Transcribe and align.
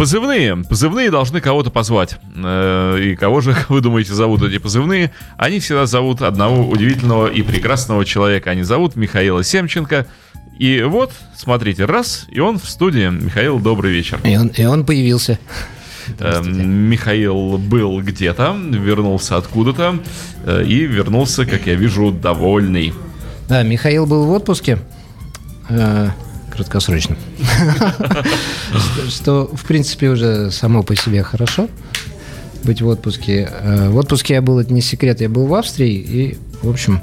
Позывные. 0.00 0.56
Позывные 0.56 1.10
должны 1.10 1.42
кого-то 1.42 1.68
позвать. 1.68 2.16
Э, 2.34 2.98
и 2.98 3.14
кого 3.16 3.42
же, 3.42 3.54
вы 3.68 3.82
думаете, 3.82 4.14
зовут 4.14 4.42
эти 4.42 4.56
позывные? 4.56 5.12
Они 5.36 5.60
всегда 5.60 5.84
зовут 5.84 6.22
одного 6.22 6.66
удивительного 6.66 7.26
и 7.26 7.42
прекрасного 7.42 8.06
человека. 8.06 8.48
Они 8.48 8.62
зовут 8.62 8.96
Михаила 8.96 9.44
Семченко. 9.44 10.06
И 10.58 10.80
вот, 10.80 11.12
смотрите, 11.36 11.84
раз, 11.84 12.24
и 12.30 12.40
он 12.40 12.58
в 12.58 12.66
студии. 12.66 13.10
Михаил, 13.10 13.58
добрый 13.58 13.92
вечер. 13.92 14.18
И 14.24 14.34
он, 14.38 14.46
и 14.46 14.64
он 14.64 14.86
появился. 14.86 15.38
Э, 16.18 16.40
Михаил 16.44 17.58
был 17.58 18.00
где-то, 18.00 18.56
вернулся 18.58 19.36
откуда-то, 19.36 19.98
э, 20.46 20.64
и 20.64 20.86
вернулся, 20.86 21.44
как 21.44 21.66
я 21.66 21.74
вижу, 21.74 22.10
довольный. 22.10 22.94
Да, 23.50 23.62
Михаил 23.64 24.06
был 24.06 24.24
в 24.24 24.30
отпуске. 24.30 24.78
Э, 26.50 26.54
краткосрочно. 26.54 27.16
Что, 29.08 29.50
в 29.52 29.64
принципе, 29.64 30.10
уже 30.10 30.50
само 30.50 30.82
по 30.82 30.96
себе 30.96 31.22
хорошо 31.22 31.68
быть 32.62 32.82
в 32.82 32.88
отпуске. 32.88 33.50
Э, 33.50 33.88
в 33.88 33.96
отпуске 33.96 34.34
я 34.34 34.42
был, 34.42 34.58
это 34.58 34.72
не 34.72 34.82
секрет, 34.82 35.20
я 35.20 35.28
был 35.28 35.46
в 35.46 35.54
Австрии, 35.54 35.94
и, 35.94 36.38
в 36.62 36.68
общем, 36.68 37.00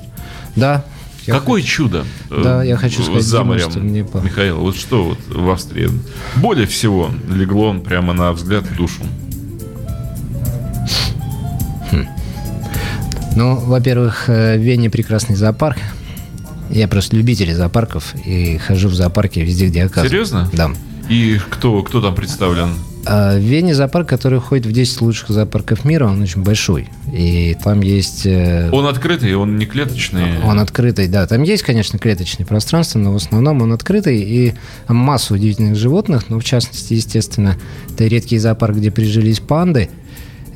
да. 0.56 0.86
Какое 1.26 1.62
хочу, 1.62 1.76
чудо! 1.76 2.06
Да, 2.30 2.64
я 2.64 2.78
хочу 2.78 3.04
сказать, 3.04 3.24
за 3.24 3.44
морем, 3.44 3.70
что 3.70 3.80
мне 3.80 4.06
по... 4.06 4.20
Михаил, 4.20 4.60
вот 4.60 4.78
что 4.78 5.04
вот 5.04 5.20
в 5.28 5.50
Австрии 5.50 5.90
более 6.38 6.68
всего 6.68 7.12
легло 7.30 7.74
прямо 7.74 8.14
на 8.14 8.32
взгляд 8.32 8.64
в 8.66 8.76
душу? 8.78 9.02
Хм. 11.92 12.06
Ну, 13.36 13.56
во-первых, 13.58 14.30
э, 14.30 14.58
в 14.58 14.62
Вене 14.62 14.90
прекрасный 14.90 15.36
зоопарк. 15.36 15.78
Я 16.70 16.88
просто 16.88 17.16
любитель 17.16 17.54
зоопарков 17.54 18.14
и 18.26 18.58
хожу 18.58 18.90
в 18.90 18.94
зоопарке 18.94 19.44
везде, 19.44 19.68
где 19.68 19.84
оказываюсь. 19.84 20.12
Серьезно? 20.12 20.50
Да. 20.54 20.72
И 21.10 21.40
кто, 21.50 21.82
кто 21.84 22.02
там 22.02 22.16
представлен? 22.16 22.70
А, 23.06 23.38
в 23.38 23.40
Вене 23.40 23.74
зоопарк, 23.74 24.10
который 24.10 24.40
входит 24.40 24.66
в 24.66 24.72
10 24.74 25.00
лучших 25.00 25.30
зоопарков 25.30 25.86
мира, 25.86 26.08
он 26.08 26.22
очень 26.22 26.44
большой. 26.44 26.90
И 27.14 27.56
там 27.64 27.80
есть... 27.82 28.26
Э, 28.26 28.70
он 28.72 28.86
открытый, 28.86 29.34
он 29.36 29.58
не 29.58 29.66
клеточный? 29.66 30.42
Он 30.44 30.60
открытый, 30.60 31.08
да. 31.08 31.26
Там 31.26 31.44
есть, 31.44 31.64
конечно, 31.64 31.98
клеточные 31.98 32.46
пространства, 32.46 33.00
но 33.00 33.14
в 33.14 33.16
основном 33.16 33.62
он 33.62 33.72
открытый. 33.72 34.20
И 34.20 34.54
масса 34.90 35.36
удивительных 35.36 35.78
животных, 35.78 36.30
но 36.30 36.40
в 36.40 36.44
частности, 36.44 36.96
естественно, 36.96 37.56
это 37.90 38.06
редкий 38.08 38.40
зоопарк, 38.40 38.76
где 38.76 38.92
прижились 38.92 39.40
панды– 39.40 39.90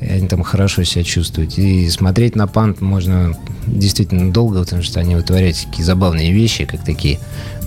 и 0.02 0.12
они 0.12 0.28
там 0.28 0.42
хорошо 0.42 0.84
себя 0.84 1.04
чувствуют. 1.04 1.58
И 1.58 1.88
смотреть 1.90 2.36
на 2.36 2.46
панд 2.46 2.80
можно 2.80 3.36
действительно 3.66 4.32
долго, 4.32 4.60
потому 4.60 4.82
что 4.82 5.00
они 5.00 5.14
вытворяют 5.14 5.56
такие 5.56 5.84
забавные 5.84 6.32
вещи, 6.32 6.64
как 6.64 6.84
такие 6.84 7.18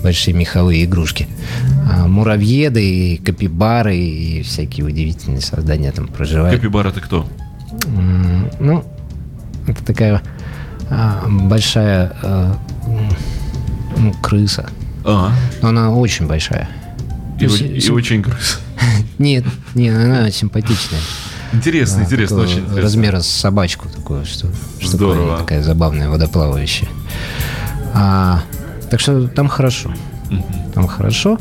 большие 0.02 0.34
меховые 0.34 0.84
игрушки. 0.84 1.28
А 1.90 2.06
муравьеды, 2.06 2.84
и 2.84 3.16
капибары, 3.16 3.96
и 3.96 4.42
всякие 4.42 4.86
удивительные 4.86 5.40
создания 5.40 5.92
там 5.92 6.08
проживают. 6.08 6.56
Капибара 6.56 6.90
это 6.90 7.00
кто? 7.00 7.26
Ну, 8.60 8.84
это 9.66 9.84
такая 9.84 10.22
а, 10.90 11.24
большая 11.28 12.12
а, 12.22 12.58
ну, 13.96 14.12
крыса. 14.22 14.68
Ага. 15.04 15.32
Но 15.62 15.68
она 15.68 15.92
очень 15.92 16.26
большая. 16.26 16.68
И, 17.40 17.44
и, 17.46 17.78
и 17.78 17.90
очень 17.90 18.22
крыса. 18.22 18.58
Нет, 19.18 19.44
нет, 19.74 19.96
она 19.96 20.30
симпатичная. 20.30 21.00
Интересно, 21.52 21.98
да, 21.98 22.04
интересно, 22.04 22.38
очень 22.38 22.58
интересно. 22.58 22.82
Размера 22.82 23.20
с 23.20 23.28
собачку 23.28 23.88
такое, 23.88 24.24
что 24.24 24.48
Здорово. 24.82 25.38
такая 25.38 25.62
забавная, 25.62 26.08
водоплавающая. 26.08 26.88
А, 27.94 28.42
так 28.90 29.00
что 29.00 29.28
там 29.28 29.48
хорошо. 29.48 29.92
Там 30.74 30.86
хорошо. 30.86 31.38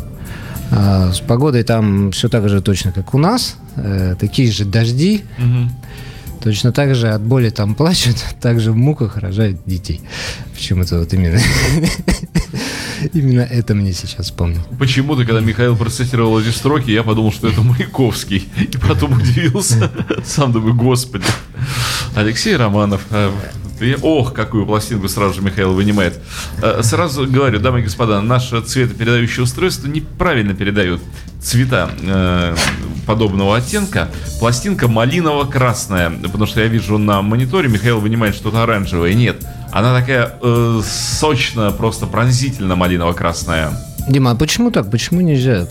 А, 0.72 1.11
с 1.11 1.20
погодой 1.20 1.64
там 1.64 2.11
все 2.11 2.30
так 2.30 2.48
же 2.50 2.61
точно, 2.61 2.92
как 2.92 3.14
у 3.14 3.17
нас. 3.17 3.56
Э, 3.76 4.16
такие 4.20 4.52
же 4.52 4.66
дожди. 4.66 5.23
Точно 6.42 6.71
так 6.71 6.94
же 6.94 7.10
от 7.10 7.21
боли 7.21 7.49
там 7.49 7.73
плачут, 7.76 8.17
также 8.39 8.71
в 8.71 8.76
муках 8.76 9.17
рожают 9.17 9.60
детей. 9.65 10.02
Почему-то 10.54 10.99
вот 10.99 11.11
именно 11.14 11.39
Именно 13.14 13.42
это 13.42 13.76
мне 13.76 13.93
сейчас 13.93 14.26
вспомнил. 14.27 14.61
Почему-то, 14.80 15.26
когда 15.26 15.42
Михаил 15.42 15.76
процитировал 15.76 16.39
эти 16.39 16.49
строки, 16.49 16.92
я 16.92 17.04
подумал, 17.04 17.32
что 17.32 17.48
это 17.48 17.61
Маяковский. 17.61 18.48
И 18.58 18.77
потом 18.77 19.14
удивился. 19.14 19.92
Сам 20.23 20.52
думаю, 20.52 20.73
господи. 20.76 21.26
Алексей 22.15 22.55
Романов. 22.55 23.02
Э, 23.11 23.32
ох, 24.02 24.33
какую 24.33 24.65
пластинку 24.65 25.08
сразу 25.10 25.36
же 25.36 25.42
Михаил 25.42 25.73
вынимает. 25.73 26.20
Э, 26.61 26.82
сразу 26.83 27.27
говорю, 27.27 27.60
дамы 27.60 27.82
и 27.82 27.83
господа, 27.83 28.21
наше 28.21 28.61
цветопередающее 28.61 29.44
устройство 29.44 29.88
неправильно 29.88 30.54
передает 30.54 31.02
цвета 31.42 31.92
э, 32.02 32.55
подобного 33.05 33.58
оттенка. 33.58 34.10
Пластинка 34.39 34.88
малиново-красная, 34.88 36.11
потому 36.11 36.45
что 36.45 36.61
я 36.61 36.67
вижу 36.67 36.98
на 36.98 37.21
мониторе, 37.21 37.70
Михаил 37.70 37.99
вынимает 37.99 38.36
что-то 38.36 38.64
оранжевое. 38.64 39.14
Нет, 39.14 39.45
она 39.71 39.99
такая 39.99 40.33
э, 40.42 40.82
сочная, 40.86 41.71
просто 41.71 42.05
пронзительно 42.08 42.76
малиново-красная. 42.76 43.71
Дима, 44.08 44.32
а 44.32 44.36
почему 44.36 44.71
так? 44.71 44.89
Почему 44.92 45.21
нельзя 45.21 45.67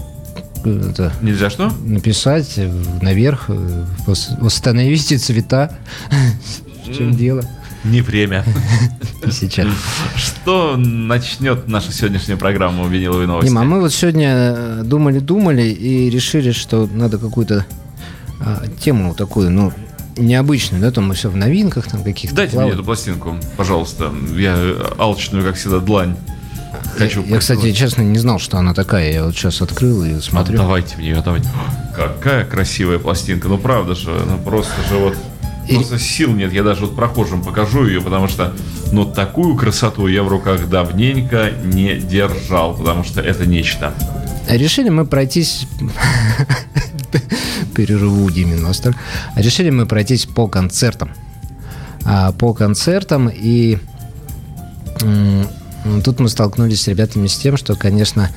это, 0.64 1.12
Нельзя 1.20 1.50
что? 1.50 1.70
Написать 1.84 2.58
наверх, 3.02 3.46
э, 3.48 3.84
восстановите 4.06 5.18
цвета. 5.18 5.76
В 6.86 6.96
чем 6.96 7.12
дело? 7.12 7.42
Не 7.84 8.00
время. 8.00 8.44
Сейчас. 9.30 9.68
Что 10.16 10.76
начнет 10.76 11.68
наша 11.68 11.92
сегодняшняя 11.92 12.36
программа 12.36 12.86
«Виниловые 12.88 13.26
новости»? 13.26 13.48
Дима, 13.48 13.64
мы 13.64 13.80
вот 13.80 13.92
сегодня 13.92 14.82
думали-думали 14.82 15.62
и 15.62 16.10
решили, 16.10 16.52
что 16.52 16.88
надо 16.92 17.18
какую-то 17.18 17.66
а, 18.40 18.64
тему 18.80 19.14
такую, 19.14 19.50
ну, 19.50 19.72
необычную, 20.16 20.80
да, 20.80 20.90
там 20.90 21.08
мы 21.08 21.14
все 21.14 21.28
в 21.28 21.36
новинках 21.36 21.86
там 21.86 22.02
каких-то. 22.02 22.36
Дайте 22.36 22.52
плавать. 22.52 22.68
мне 22.68 22.74
эту 22.74 22.84
пластинку, 22.84 23.36
пожалуйста. 23.56 24.12
Я 24.36 24.56
алчную, 24.98 25.44
как 25.44 25.56
всегда, 25.56 25.80
длань. 25.80 26.16
Хочу 26.96 27.22
я, 27.22 27.34
я, 27.34 27.38
кстати, 27.38 27.72
честно, 27.72 28.02
не 28.02 28.18
знал, 28.18 28.38
что 28.38 28.58
она 28.58 28.74
такая. 28.74 29.12
Я 29.12 29.24
вот 29.24 29.34
сейчас 29.34 29.60
открыл 29.62 30.04
и 30.04 30.20
смотрю. 30.20 30.54
А, 30.54 30.62
давайте 30.62 30.96
мне 30.96 31.08
ее, 31.08 31.22
давайте. 31.24 31.48
Какая 31.94 32.44
красивая 32.44 32.98
пластинка. 32.98 33.48
Ну, 33.48 33.58
правда 33.58 33.94
же, 33.94 34.10
ну 34.10 34.38
просто 34.38 34.72
же 34.88 34.96
вот. 34.96 35.16
Просто 35.68 35.98
сил 35.98 36.32
нет, 36.32 36.52
я 36.52 36.62
даже 36.62 36.82
вот 36.82 36.96
прохожим 36.96 37.42
покажу 37.42 37.86
ее, 37.86 38.00
потому 38.00 38.28
что, 38.28 38.52
ну, 38.92 39.04
такую 39.04 39.56
красоту 39.56 40.06
я 40.06 40.22
в 40.22 40.28
руках 40.28 40.68
давненько 40.68 41.50
не 41.64 41.96
держал, 41.96 42.74
потому 42.76 43.04
что 43.04 43.20
это 43.20 43.46
нечто. 43.46 43.94
Решили 44.48 44.88
мы 44.90 45.06
пройтись... 45.06 45.66
Перерыву 47.74 48.30
Диме 48.30 48.56
Ностер. 48.56 48.94
Решили 49.36 49.70
мы 49.70 49.86
пройтись 49.86 50.26
по 50.26 50.46
концертам. 50.46 51.10
А, 52.04 52.32
по 52.32 52.54
концертам, 52.54 53.28
и 53.28 53.78
тут 56.04 56.20
мы 56.20 56.28
столкнулись 56.28 56.82
с 56.82 56.88
ребятами 56.88 57.26
с 57.26 57.36
тем, 57.36 57.56
что, 57.56 57.74
конечно, 57.74 58.30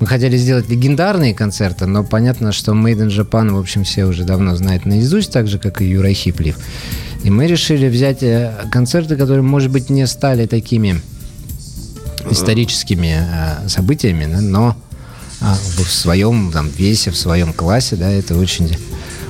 мы 0.00 0.06
хотели 0.06 0.36
сделать 0.36 0.68
легендарные 0.68 1.34
концерты, 1.34 1.86
но 1.86 2.04
понятно, 2.04 2.52
что 2.52 2.72
Made 2.72 3.06
in 3.06 3.08
Japan, 3.08 3.52
в 3.52 3.58
общем, 3.58 3.84
все 3.84 4.04
уже 4.04 4.24
давно 4.24 4.56
знают 4.56 4.86
наизусть, 4.86 5.32
так 5.32 5.46
же, 5.46 5.58
как 5.58 5.80
и 5.80 5.86
Юра 5.86 6.12
Хиплив. 6.12 6.58
И 7.22 7.30
мы 7.30 7.46
решили 7.46 7.88
взять 7.88 8.22
э, 8.22 8.52
концерты, 8.70 9.16
которые, 9.16 9.42
может 9.42 9.70
быть, 9.70 9.88
не 9.88 10.06
стали 10.06 10.46
такими 10.46 11.00
историческими 12.30 13.18
э, 13.18 13.68
событиями, 13.68 14.26
но 14.26 14.76
а, 15.40 15.54
в 15.54 15.90
своем 15.90 16.50
там, 16.52 16.68
весе, 16.68 17.10
в 17.10 17.16
своем 17.16 17.52
классе, 17.52 17.96
да, 17.96 18.10
это 18.10 18.36
очень, 18.36 18.76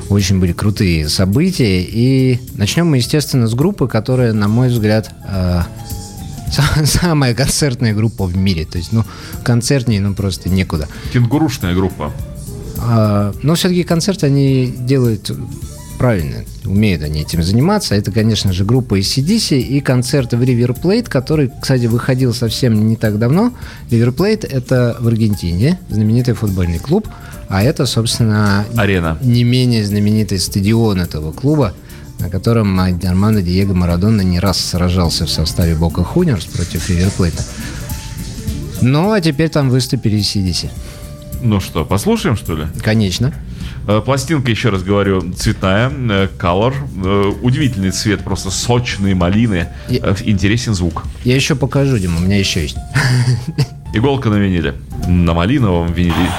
очень 0.08 0.38
были 0.38 0.52
крутые 0.52 1.08
события. 1.08 1.82
И 1.82 2.40
начнем 2.54 2.86
мы, 2.86 2.98
естественно, 2.98 3.48
с 3.48 3.54
группы, 3.54 3.88
которая, 3.88 4.32
на 4.32 4.46
мой 4.46 4.68
взгляд, 4.68 5.10
э, 5.28 5.62
самая 6.84 7.34
концертная 7.34 7.94
группа 7.94 8.24
в 8.24 8.36
мире. 8.36 8.64
То 8.64 8.78
есть, 8.78 8.92
ну, 8.92 9.04
концертнее, 9.42 10.00
ну, 10.00 10.14
просто 10.14 10.48
некуда. 10.48 10.88
Кенгурушная 11.12 11.74
группа. 11.74 12.12
А, 12.78 13.32
но 13.42 13.54
все-таки 13.54 13.82
концерты 13.84 14.26
они 14.26 14.66
делают 14.66 15.30
правильно, 15.98 16.44
умеют 16.64 17.02
они 17.02 17.22
этим 17.22 17.42
заниматься. 17.42 17.94
Это, 17.94 18.10
конечно 18.10 18.52
же, 18.52 18.64
группа 18.64 18.98
ACDC 18.98 19.58
и 19.58 19.80
концерты 19.80 20.36
в 20.36 20.42
River 20.42 20.80
Plate, 20.80 21.08
который, 21.08 21.50
кстати, 21.60 21.86
выходил 21.86 22.34
совсем 22.34 22.88
не 22.88 22.96
так 22.96 23.18
давно. 23.18 23.52
River 23.90 24.14
Plate– 24.14 24.46
это 24.50 24.96
в 24.98 25.06
Аргентине 25.06 25.78
знаменитый 25.88 26.34
футбольный 26.34 26.78
клуб, 26.78 27.08
а 27.48 27.62
это, 27.62 27.86
собственно, 27.86 28.64
Арена. 28.76 29.18
не 29.22 29.44
менее 29.44 29.84
знаменитый 29.84 30.38
стадион 30.38 31.00
этого 31.00 31.32
клуба– 31.32 31.74
на 32.18 32.30
котором 32.30 32.78
Армандо 32.78 33.42
Диего 33.42 33.74
Марадона 33.74 34.22
не 34.22 34.40
раз 34.40 34.58
сражался 34.58 35.26
в 35.26 35.30
составе 35.30 35.74
Бока 35.74 36.02
Хунерс 36.02 36.44
против 36.46 36.88
Риверплейта. 36.88 37.42
Ну, 38.82 39.12
а 39.12 39.20
теперь 39.20 39.48
там 39.48 39.70
выступили 39.70 40.18
CDC. 40.18 40.70
Ну 41.42 41.60
что, 41.60 41.84
послушаем, 41.84 42.36
что 42.36 42.56
ли? 42.56 42.66
Конечно. 42.82 43.32
Э, 43.86 44.00
пластинка, 44.04 44.50
еще 44.50 44.70
раз 44.70 44.82
говорю, 44.82 45.32
цветная, 45.32 45.90
э, 45.90 46.28
color, 46.38 46.74
э, 47.04 47.32
удивительный 47.42 47.90
цвет, 47.90 48.24
просто 48.24 48.50
сочные 48.50 49.14
малины, 49.14 49.68
я... 49.88 50.16
интересен 50.24 50.74
звук. 50.74 51.04
Я 51.24 51.34
еще 51.34 51.54
покажу, 51.54 51.98
Дима, 51.98 52.16
у 52.18 52.20
меня 52.20 52.38
еще 52.38 52.62
есть. 52.62 52.76
Иголка 53.92 54.30
на 54.30 54.36
виниле, 54.36 54.74
на 55.06 55.34
малиновом 55.34 55.92
виниле. 55.92 56.30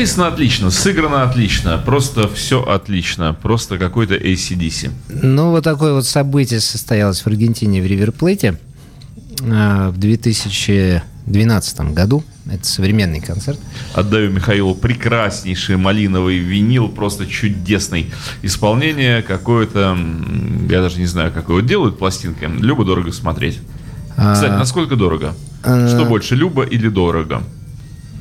Записано 0.00 0.28
отлично, 0.28 0.70
сыграно 0.70 1.24
отлично, 1.24 1.76
просто 1.76 2.26
все 2.26 2.62
отлично, 2.62 3.34
просто 3.34 3.76
какой-то 3.76 4.14
ACDC. 4.14 4.90
Ну, 5.10 5.50
вот 5.50 5.62
такое 5.62 5.92
вот 5.92 6.06
событие 6.06 6.60
состоялось 6.60 7.20
в 7.20 7.26
Аргентине 7.26 7.82
в 7.82 7.86
Риверплейте 7.86 8.58
в 9.40 9.92
2012 9.94 11.80
году. 11.92 12.24
Это 12.50 12.66
современный 12.66 13.20
концерт. 13.20 13.60
Отдаю 13.92 14.30
Михаилу 14.30 14.74
прекраснейший 14.74 15.76
малиновый 15.76 16.38
винил, 16.38 16.88
просто 16.88 17.26
чудесный. 17.26 18.10
Исполнение 18.40 19.20
какое-то, 19.20 19.98
я 20.70 20.80
даже 20.80 20.98
не 20.98 21.04
знаю, 21.04 21.30
как 21.30 21.50
его 21.50 21.60
делают 21.60 21.98
пластинки. 21.98 22.50
Любо 22.58 22.86
дорого 22.86 23.12
смотреть. 23.12 23.60
Кстати, 24.16 24.52
насколько 24.52 24.96
дорого? 24.96 25.34
А... 25.62 25.88
Что 25.88 26.06
больше, 26.06 26.36
любо 26.36 26.62
или 26.62 26.88
дорого? 26.88 27.42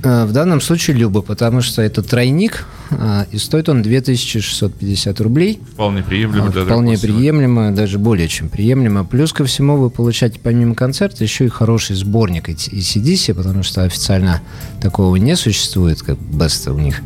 Э, 0.01 0.25
в 0.25 0.31
данном 0.31 0.61
случае 0.61 0.95
Люба, 0.95 1.21
потому 1.21 1.61
что 1.61 1.81
это 1.81 2.01
тройник, 2.01 2.65
э, 2.91 3.25
и 3.31 3.37
стоит 3.37 3.67
он 3.67 3.81
2650 3.81 5.19
рублей. 5.19 5.59
Вполне 5.73 6.03
приемлемо. 6.03 6.49
Для 6.49 6.63
Вполне 6.63 6.97
приемлемо, 6.97 7.71
даже 7.71 7.99
более 7.99 8.29
чем 8.29 8.47
приемлемо. 8.47 9.03
Плюс 9.03 9.33
ко 9.33 9.43
всему 9.43 9.75
вы 9.75 9.89
получаете 9.89 10.39
помимо 10.41 10.73
концерта 10.73 11.23
еще 11.23 11.45
и 11.45 11.49
хороший 11.49 11.97
сборник 11.97 12.47
из 12.47 12.95
CDC, 12.95 13.33
потому 13.33 13.63
что 13.63 13.83
официально 13.83 14.41
такого 14.81 15.17
не 15.17 15.35
существует, 15.35 16.01
как 16.01 16.17
Best 16.17 16.71
у 16.71 16.79
них. 16.79 17.01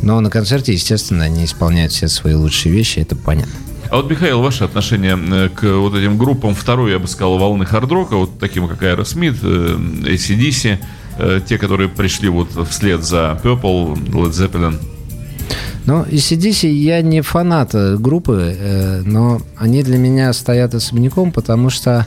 Но 0.00 0.18
на 0.20 0.30
концерте, 0.30 0.72
естественно, 0.72 1.24
они 1.24 1.44
исполняют 1.44 1.92
все 1.92 2.08
свои 2.08 2.34
лучшие 2.34 2.72
вещи, 2.72 3.00
это 3.00 3.14
понятно. 3.14 3.52
А 3.90 3.96
вот, 3.96 4.10
Михаил, 4.10 4.40
ваше 4.40 4.64
отношение 4.64 5.18
э, 5.18 5.48
к 5.48 5.64
вот 5.64 5.94
этим 5.94 6.16
группам 6.16 6.54
второй, 6.54 6.92
я 6.92 6.98
бы 6.98 7.08
сказал, 7.08 7.38
волны 7.38 7.66
хард-рока, 7.66 8.16
вот 8.16 8.38
таким, 8.38 8.68
как 8.68 8.82
Aerosmith, 8.82 9.42
ACDC, 10.02 10.78
Э, 11.18 11.40
те, 11.44 11.58
которые 11.58 11.88
пришли 11.88 12.28
вот 12.28 12.48
вслед 12.68 13.02
за 13.02 13.38
Purple, 13.42 13.94
Led 14.10 14.30
Zeppelin? 14.30 14.76
Ну, 15.84 16.04
ACDC 16.04 16.68
я 16.68 17.02
не 17.02 17.22
фанат 17.22 17.74
э, 17.74 17.96
группы, 17.96 18.56
э, 18.56 19.02
но 19.04 19.40
они 19.56 19.82
для 19.82 19.98
меня 19.98 20.32
стоят 20.32 20.74
особняком, 20.74 21.32
потому 21.32 21.70
что 21.70 22.06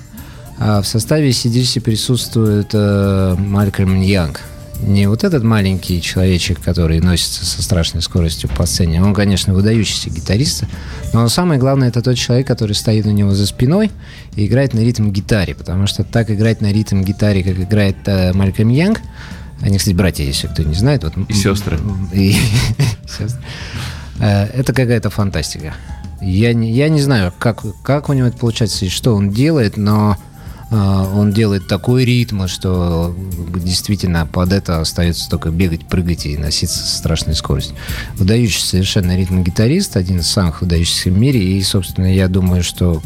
а, 0.59 0.81
в 0.81 0.87
составе 0.87 1.29
ACDC 1.29 1.81
присутствует 1.81 2.73
Малькольм 2.73 3.99
Янг 3.99 4.41
не 4.81 5.07
вот 5.07 5.23
этот 5.23 5.43
маленький 5.43 6.01
человечек, 6.01 6.59
который 6.59 6.99
носится 6.99 7.45
со 7.45 7.61
страшной 7.61 8.01
скоростью 8.01 8.49
по 8.49 8.65
сцене. 8.65 9.01
Он, 9.01 9.13
конечно, 9.13 9.53
выдающийся 9.53 10.09
гитарист, 10.09 10.63
но 11.13 11.27
самое 11.29 11.59
главное 11.59 11.89
это 11.89 12.01
тот 12.01 12.17
человек, 12.17 12.47
который 12.47 12.73
стоит 12.73 13.05
у 13.05 13.11
него 13.11 13.31
за 13.31 13.45
спиной 13.45 13.91
и 14.35 14.45
играет 14.45 14.73
на 14.73 14.79
ритм 14.79 15.11
гитаре, 15.11 15.55
потому 15.55 15.87
что 15.87 16.03
так 16.03 16.29
играть 16.31 16.61
на 16.61 16.71
ритм 16.71 17.03
гитаре, 17.03 17.43
как 17.43 17.59
играет 17.59 17.97
э, 18.05 18.33
Малькольм 18.33 18.69
Янг, 18.69 19.01
они, 19.61 19.77
кстати, 19.77 19.93
братья, 19.93 20.23
если 20.23 20.47
кто 20.47 20.63
не 20.63 20.73
знает. 20.73 21.03
Вот, 21.03 21.13
и 21.29 21.33
сестры. 21.33 21.79
И, 22.13 22.35
сестры. 23.07 23.41
Э, 24.19 24.45
это 24.45 24.73
какая-то 24.73 25.09
фантастика. 25.09 25.73
Я 26.19 26.53
не, 26.53 26.71
я 26.71 26.89
не 26.89 27.01
знаю, 27.01 27.33
как, 27.37 27.63
как 27.83 28.09
у 28.09 28.13
него 28.13 28.27
это 28.27 28.37
получается 28.37 28.85
и 28.85 28.89
что 28.89 29.15
он 29.15 29.29
делает, 29.29 29.77
но 29.77 30.17
он 30.71 31.33
делает 31.33 31.67
такой 31.67 32.05
ритм, 32.05 32.47
что 32.47 33.15
действительно 33.55 34.25
под 34.25 34.53
это 34.53 34.79
остается 34.79 35.29
только 35.29 35.49
бегать, 35.49 35.85
прыгать 35.85 36.25
и 36.25 36.37
носиться 36.37 36.79
со 36.79 36.97
страшной 36.97 37.35
скоростью. 37.35 37.75
Выдающийся 38.15 38.67
совершенно 38.67 39.17
ритм-гитарист, 39.17 39.97
один 39.97 40.19
из 40.19 40.27
самых 40.27 40.61
выдающихся 40.61 41.09
в 41.09 41.17
мире, 41.17 41.43
и, 41.43 41.61
собственно, 41.61 42.13
я 42.13 42.29
думаю, 42.29 42.63
что 42.63 43.01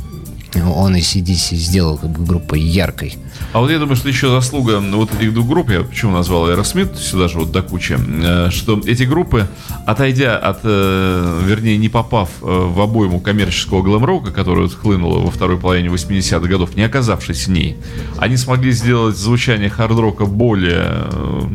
он 0.63 0.95
и 0.95 0.99
CDC 0.99 1.55
сделал 1.55 1.97
как 1.97 2.09
бы 2.09 2.25
группой 2.25 2.61
яркой. 2.61 3.17
А 3.53 3.59
вот 3.59 3.71
я 3.71 3.79
думаю, 3.79 3.95
что 3.95 4.09
еще 4.09 4.29
заслуга 4.29 4.79
вот 4.79 5.13
этих 5.13 5.33
двух 5.33 5.47
групп, 5.47 5.69
я 5.69 5.81
почему 5.81 6.13
назвал 6.13 6.49
Aerosmith 6.49 6.97
сюда 6.97 7.27
же 7.27 7.39
вот 7.39 7.51
до 7.51 7.61
кучи, 7.61 7.97
э, 7.97 8.49
что 8.51 8.81
эти 8.85 9.03
группы, 9.03 9.47
отойдя 9.85 10.37
от, 10.37 10.59
э, 10.63 11.41
вернее, 11.45 11.77
не 11.77 11.89
попав 11.89 12.29
э, 12.41 12.45
в 12.45 12.79
обойму 12.81 13.19
коммерческого 13.19 13.81
глэм-рока, 13.81 14.31
которая 14.31 14.67
хлынула 14.67 15.19
во 15.19 15.31
второй 15.31 15.57
половине 15.57 15.89
80-х 15.89 16.47
годов, 16.47 16.75
не 16.75 16.83
оказавшись 16.83 17.47
в 17.47 17.51
ней, 17.51 17.77
они 18.17 18.37
смогли 18.37 18.71
сделать 18.71 19.17
звучание 19.17 19.69
хард-рока 19.69 20.25
более 20.25 21.05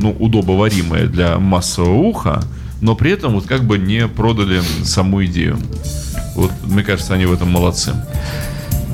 ну, 0.01 0.17
удобоваримое 0.19 1.07
для 1.07 1.39
массового 1.39 1.95
уха, 1.95 2.43
но 2.81 2.95
при 2.95 3.13
этом 3.13 3.35
вот 3.35 3.47
как 3.47 3.65
бы 3.65 3.79
не 3.79 4.09
продали 4.09 4.63
саму 4.85 5.25
идею. 5.25 5.59
Вот, 6.35 6.51
мне 6.65 6.83
кажется, 6.83 7.15
они 7.15 7.27
в 7.27 7.33
этом 7.33 7.51
молодцы. 7.51 7.95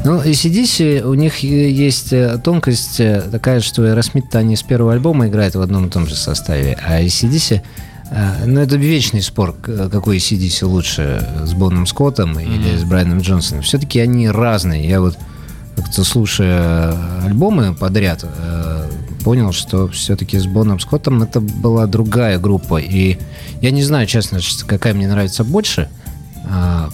Ну, 0.07 0.23
ACDC, 0.23 1.03
у 1.03 1.15
них 1.15 1.41
есть 1.41 2.13
э, 2.13 2.39
тонкость 2.39 3.01
э, 3.01 3.23
такая, 3.29 3.59
что 3.59 3.83
Aerosmith 3.85 4.37
они 4.37 4.55
с 4.55 4.63
первого 4.63 4.93
альбома 4.93 5.27
играют 5.27 5.57
в 5.57 5.61
одном 5.61 5.87
и 5.87 5.91
том 5.91 6.07
же 6.07 6.15
составе, 6.15 6.79
а 6.81 7.03
ACDC 7.03 7.61
э, 8.13 8.47
ну, 8.47 8.61
это 8.61 8.77
вечный 8.77 9.21
спор, 9.21 9.53
какой 9.55 10.19
ACDC 10.19 10.65
лучше, 10.65 11.29
с 11.43 11.55
Боном 11.55 11.89
Скоттом 11.89 12.39
mm-hmm. 12.39 12.55
или 12.55 12.77
с 12.77 12.85
Брайаном 12.85 13.19
Джонсоном. 13.19 13.65
Все-таки 13.65 13.99
они 13.99 14.29
разные. 14.29 14.89
Я 14.89 15.01
вот 15.01 15.19
как-то 15.75 16.05
слушая 16.05 16.95
альбомы 17.25 17.75
подряд, 17.75 18.25
понял, 19.25 19.51
что 19.51 19.89
все-таки 19.89 20.39
с 20.39 20.47
Боном 20.47 20.79
Скоттом 20.79 21.25
это 21.25 21.41
была 21.41 21.89
другая 21.89 22.39
группа. 22.39 22.77
И 22.77 23.19
я 23.61 23.73
не 23.73 23.83
знаю, 23.83 24.07
честно, 24.07 24.39
какая 24.69 24.95
мне 24.95 25.09
нравится 25.09 25.43
больше– 25.43 25.89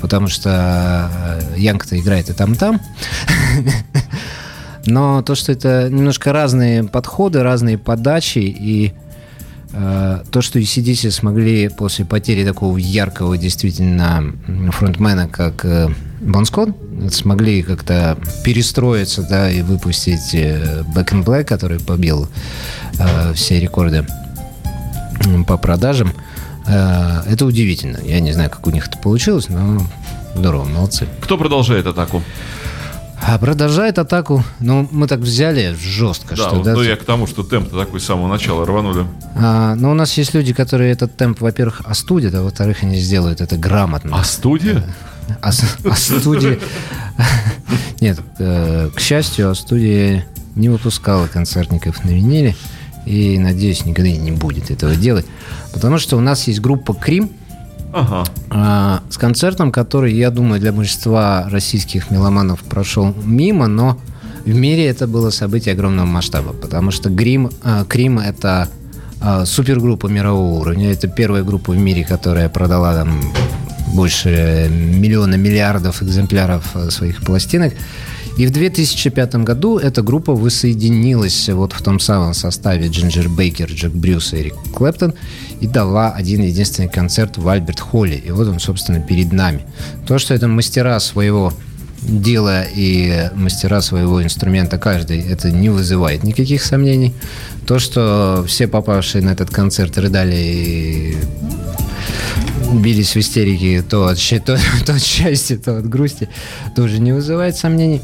потому 0.00 0.28
что 0.28 1.10
э, 1.54 1.58
Янг-то 1.58 1.98
играет 1.98 2.30
и 2.30 2.32
там-там. 2.32 2.80
Но 4.86 5.22
то, 5.22 5.34
что 5.34 5.52
это 5.52 5.88
немножко 5.90 6.32
разные 6.32 6.84
подходы, 6.84 7.42
разные 7.42 7.78
подачи, 7.78 8.38
и 8.38 8.92
э, 9.72 10.22
то, 10.30 10.42
что 10.42 10.58
ECDC 10.58 11.10
смогли 11.10 11.68
после 11.68 12.04
потери 12.04 12.44
такого 12.44 12.76
яркого 12.78 13.36
действительно 13.38 14.32
фронтмена, 14.72 15.28
как 15.28 15.64
э, 15.64 15.88
Бон 16.20 16.46
Скотт, 16.46 16.70
смогли 17.10 17.62
как-то 17.62 18.18
перестроиться, 18.44 19.22
да, 19.22 19.50
и 19.50 19.62
выпустить 19.62 20.34
э, 20.34 20.82
Back 20.94 21.12
in 21.12 21.24
Black, 21.24 21.44
который 21.44 21.78
побил 21.78 22.28
э, 22.98 23.32
все 23.34 23.60
рекорды 23.60 24.04
по 25.46 25.56
продажам. 25.56 26.12
Э, 26.66 27.22
это 27.26 27.46
удивительно. 27.46 27.98
Я 28.04 28.20
не 28.20 28.32
знаю, 28.32 28.50
как 28.50 28.66
у 28.66 28.70
них 28.70 28.88
это 28.88 28.98
получилось, 28.98 29.48
но 29.48 29.82
здорово, 30.34 30.64
молодцы. 30.64 31.06
Кто 31.20 31.36
продолжает 31.38 31.86
атаку? 31.86 32.22
А 33.24 33.38
продолжает 33.38 33.98
атаку. 33.98 34.44
Ну, 34.58 34.88
мы 34.90 35.06
так 35.06 35.20
взяли 35.20 35.76
жестко. 35.80 36.34
Да, 36.34 36.48
что, 36.48 36.56
вот, 36.56 36.64
да, 36.64 36.74
ну 36.74 36.82
я 36.82 36.96
к 36.96 37.04
тому, 37.04 37.28
что 37.28 37.44
темп 37.44 37.70
такой 37.70 38.00
с 38.00 38.04
самого 38.04 38.26
начала 38.26 38.66
рванули. 38.66 39.06
А, 39.36 39.76
но 39.76 39.82
ну, 39.82 39.90
у 39.92 39.94
нас 39.94 40.12
есть 40.18 40.34
люди, 40.34 40.52
которые 40.52 40.90
этот 40.90 41.16
темп, 41.16 41.40
во-первых, 41.40 41.82
остудят, 41.84 42.34
а 42.34 42.42
во-вторых, 42.42 42.82
они 42.82 42.96
сделают 42.96 43.40
это 43.40 43.56
грамотно. 43.56 44.16
А 44.18 44.24
студия? 44.24 44.82
А, 45.40 45.50
а 45.84 45.94
студия... 45.94 46.58
Нет, 48.00 48.18
э, 48.38 48.90
к 48.92 48.98
счастью, 48.98 49.50
а 49.50 49.54
студия 49.54 50.26
не 50.56 50.68
выпускала 50.68 51.28
концертников 51.28 52.04
на 52.04 52.10
виниле 52.10 52.56
и, 53.06 53.38
надеюсь, 53.38 53.84
никогда 53.84 54.10
не 54.10 54.32
будет 54.32 54.70
этого 54.70 54.94
делать. 54.94 55.26
Потому 55.72 55.98
что 55.98 56.16
у 56.16 56.20
нас 56.20 56.46
есть 56.48 56.60
группа 56.60 56.94
Крим, 56.94 57.30
Ага. 57.94 58.24
А, 58.48 59.02
с 59.10 59.18
концертом, 59.18 59.70
который, 59.70 60.14
я 60.14 60.30
думаю, 60.30 60.60
для 60.60 60.72
большинства 60.72 61.46
российских 61.50 62.10
меломанов 62.10 62.60
прошел 62.60 63.14
мимо, 63.22 63.66
но 63.66 63.98
в 64.46 64.54
мире 64.54 64.86
это 64.86 65.06
было 65.06 65.30
событие 65.30 65.74
огромного 65.74 66.06
масштаба, 66.06 66.52
потому 66.54 66.90
что 66.90 67.10
Грим, 67.10 67.50
а, 67.62 67.84
Крим 67.84 68.18
это 68.18 68.68
а, 69.20 69.44
супергруппа 69.44 70.06
мирового 70.06 70.60
уровня, 70.60 70.90
это 70.90 71.06
первая 71.06 71.44
группа 71.44 71.72
в 71.72 71.78
мире, 71.78 72.04
которая 72.04 72.48
продала 72.48 72.94
там 72.94 73.20
больше 73.94 74.68
миллиона 74.70 75.34
миллиардов 75.34 76.02
экземпляров 76.02 76.64
а, 76.74 76.90
своих 76.90 77.20
пластинок. 77.22 77.74
И 78.38 78.46
в 78.46 78.50
2005 78.50 79.34
году 79.36 79.78
эта 79.78 80.02
группа 80.02 80.34
воссоединилась 80.34 81.48
вот 81.50 81.72
в 81.72 81.82
том 81.82 82.00
самом 82.00 82.34
составе 82.34 82.88
Джинджер 82.88 83.28
Бейкер, 83.28 83.70
Джек 83.70 83.92
Брюс 83.92 84.32
и 84.32 84.38
Эрик 84.38 84.54
Клэптон 84.74 85.14
и 85.60 85.66
дала 85.66 86.12
один 86.12 86.42
единственный 86.42 86.88
концерт 86.88 87.36
в 87.36 87.46
Альберт 87.48 87.80
Холле. 87.80 88.16
И 88.16 88.30
вот 88.30 88.48
он, 88.48 88.58
собственно, 88.58 89.00
перед 89.00 89.32
нами. 89.32 89.64
То, 90.06 90.18
что 90.18 90.34
это 90.34 90.48
мастера 90.48 90.98
своего 91.00 91.52
дела 92.02 92.64
и 92.64 93.30
мастера 93.34 93.80
своего 93.80 94.22
инструмента 94.22 94.78
каждый, 94.78 95.20
это 95.20 95.50
не 95.50 95.68
вызывает 95.68 96.24
никаких 96.24 96.62
сомнений. 96.62 97.14
То, 97.66 97.78
что 97.78 98.44
все 98.48 98.66
попавшие 98.66 99.22
на 99.22 99.30
этот 99.30 99.50
концерт 99.50 99.96
рыдали 99.98 100.34
и 100.36 101.16
бились 102.72 103.14
в 103.14 103.18
истерике 103.18 103.82
то 103.82 104.06
от, 104.06 104.18
то, 104.44 104.58
то 104.86 104.94
от 104.94 105.02
счастья, 105.02 105.56
то 105.58 105.78
от 105.78 105.88
грусти, 105.88 106.28
тоже 106.74 106.98
не 106.98 107.12
вызывает 107.12 107.56
сомнений. 107.56 108.00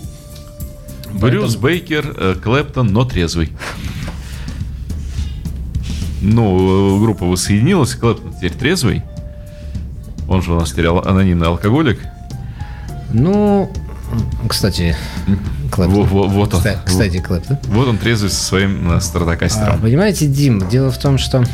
Брюс 1.21 1.57
Поэтому... 1.57 1.63
Бейкер, 1.63 2.15
э, 2.17 2.35
Клэптон, 2.43 2.87
но 2.89 3.05
трезвый. 3.05 3.53
Ну, 6.21 7.01
группа 7.01 7.25
воссоединилась, 7.25 7.95
Клэптон 7.95 8.35
теперь 8.35 8.53
трезвый. 8.53 9.03
Он 10.29 10.43
же 10.43 10.53
у 10.53 10.59
нас 10.59 10.71
теперь 10.71 10.87
анонимный 10.89 11.47
алкоголик. 11.47 12.01
Ну, 13.13 13.73
кстати, 14.49 14.97
Клэптон. 15.71 16.05
Вот, 16.05 16.31
вот 16.31 16.55
он. 16.55 16.63
Кстати, 16.85 17.19
Клэптон. 17.21 17.59
Вот 17.69 17.89
он 17.89 17.99
трезвый 17.99 18.31
со 18.31 18.43
своим 18.43 18.93
э, 18.93 19.01
стратокастером. 19.01 19.75
А, 19.75 19.79
понимаете, 19.79 20.27
Дим, 20.27 20.69
дело 20.69 20.91
в 20.91 20.99
том, 20.99 21.19
что 21.19 21.45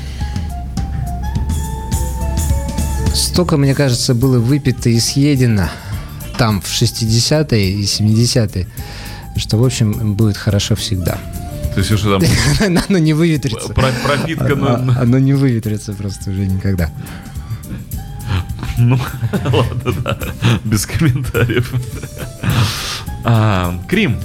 Столько, 3.14 3.56
мне 3.56 3.76
кажется, 3.76 4.12
было 4.12 4.40
выпито 4.40 4.90
и 4.90 4.98
съедено 4.98 5.68
там 6.36 6.60
в 6.60 6.66
60-е 6.66 7.70
и 7.70 7.82
70-е, 7.84 8.66
что, 9.36 9.56
в 9.58 9.64
общем, 9.64 10.14
будет 10.14 10.36
хорошо 10.36 10.74
всегда. 10.76 11.18
То 11.74 11.80
есть 11.80 11.90
уже 11.90 12.18
там 12.18 12.22
Оно 12.88 12.98
не 12.98 13.12
выветрится. 13.14 13.72
про- 13.72 13.90
пропитка 14.04 14.54
на- 14.54 14.76
Оно 14.76 15.00
оно 15.00 15.18
не 15.18 15.32
выветрится 15.32 15.92
просто 15.92 16.30
уже 16.30 16.46
никогда. 16.46 16.90
Ну, 18.78 18.98
ладно, 19.52 19.92
да. 20.02 20.18
Без 20.64 20.86
комментариев. 20.86 21.72
А, 23.24 23.78
Крим. 23.88 24.18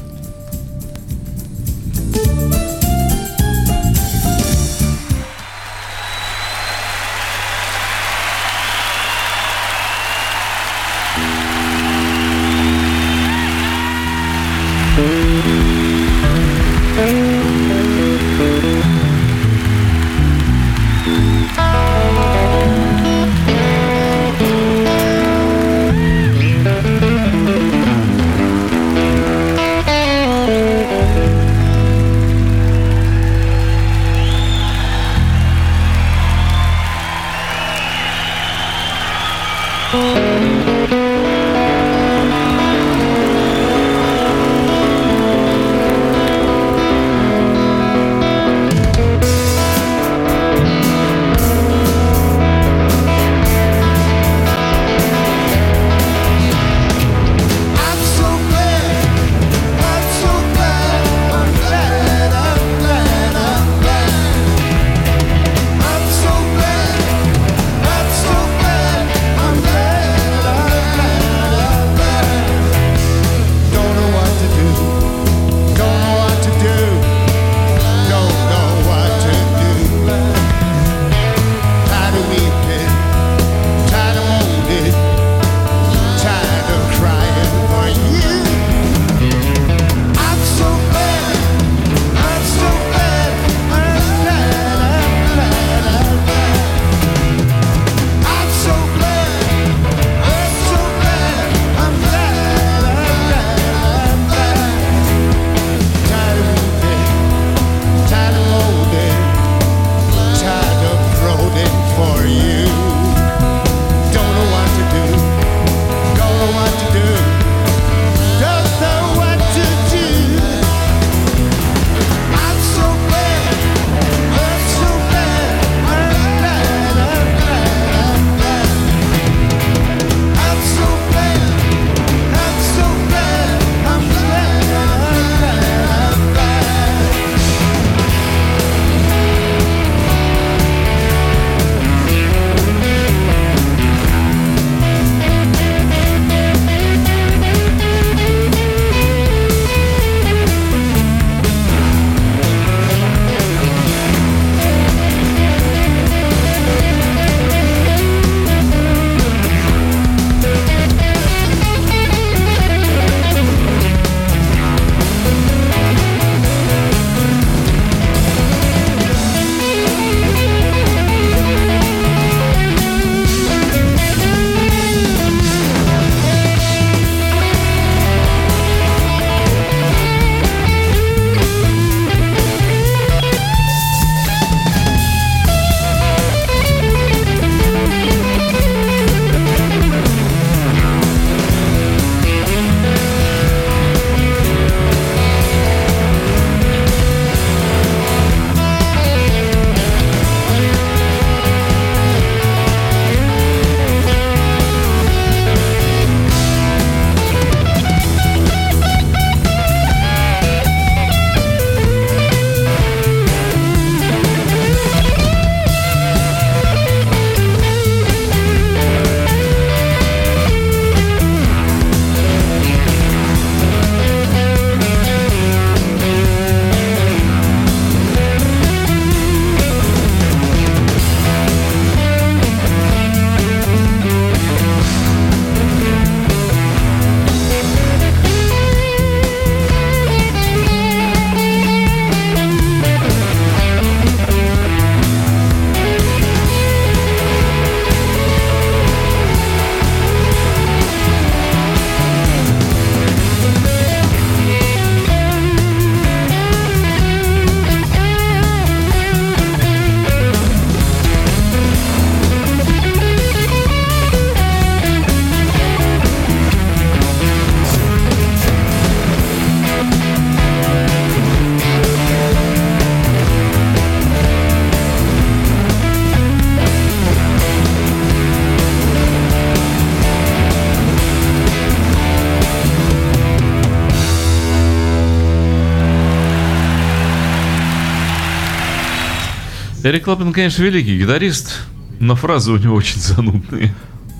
Эрик 289.90 290.04
Клэптон, 290.04 290.34
конечно, 290.34 290.62
великий 290.62 291.00
гитарист, 291.00 291.62
но 292.00 292.16
фразы 292.16 292.52
у 292.52 292.58
него 292.58 292.76
очень 292.76 293.02
занудные. 293.02 293.74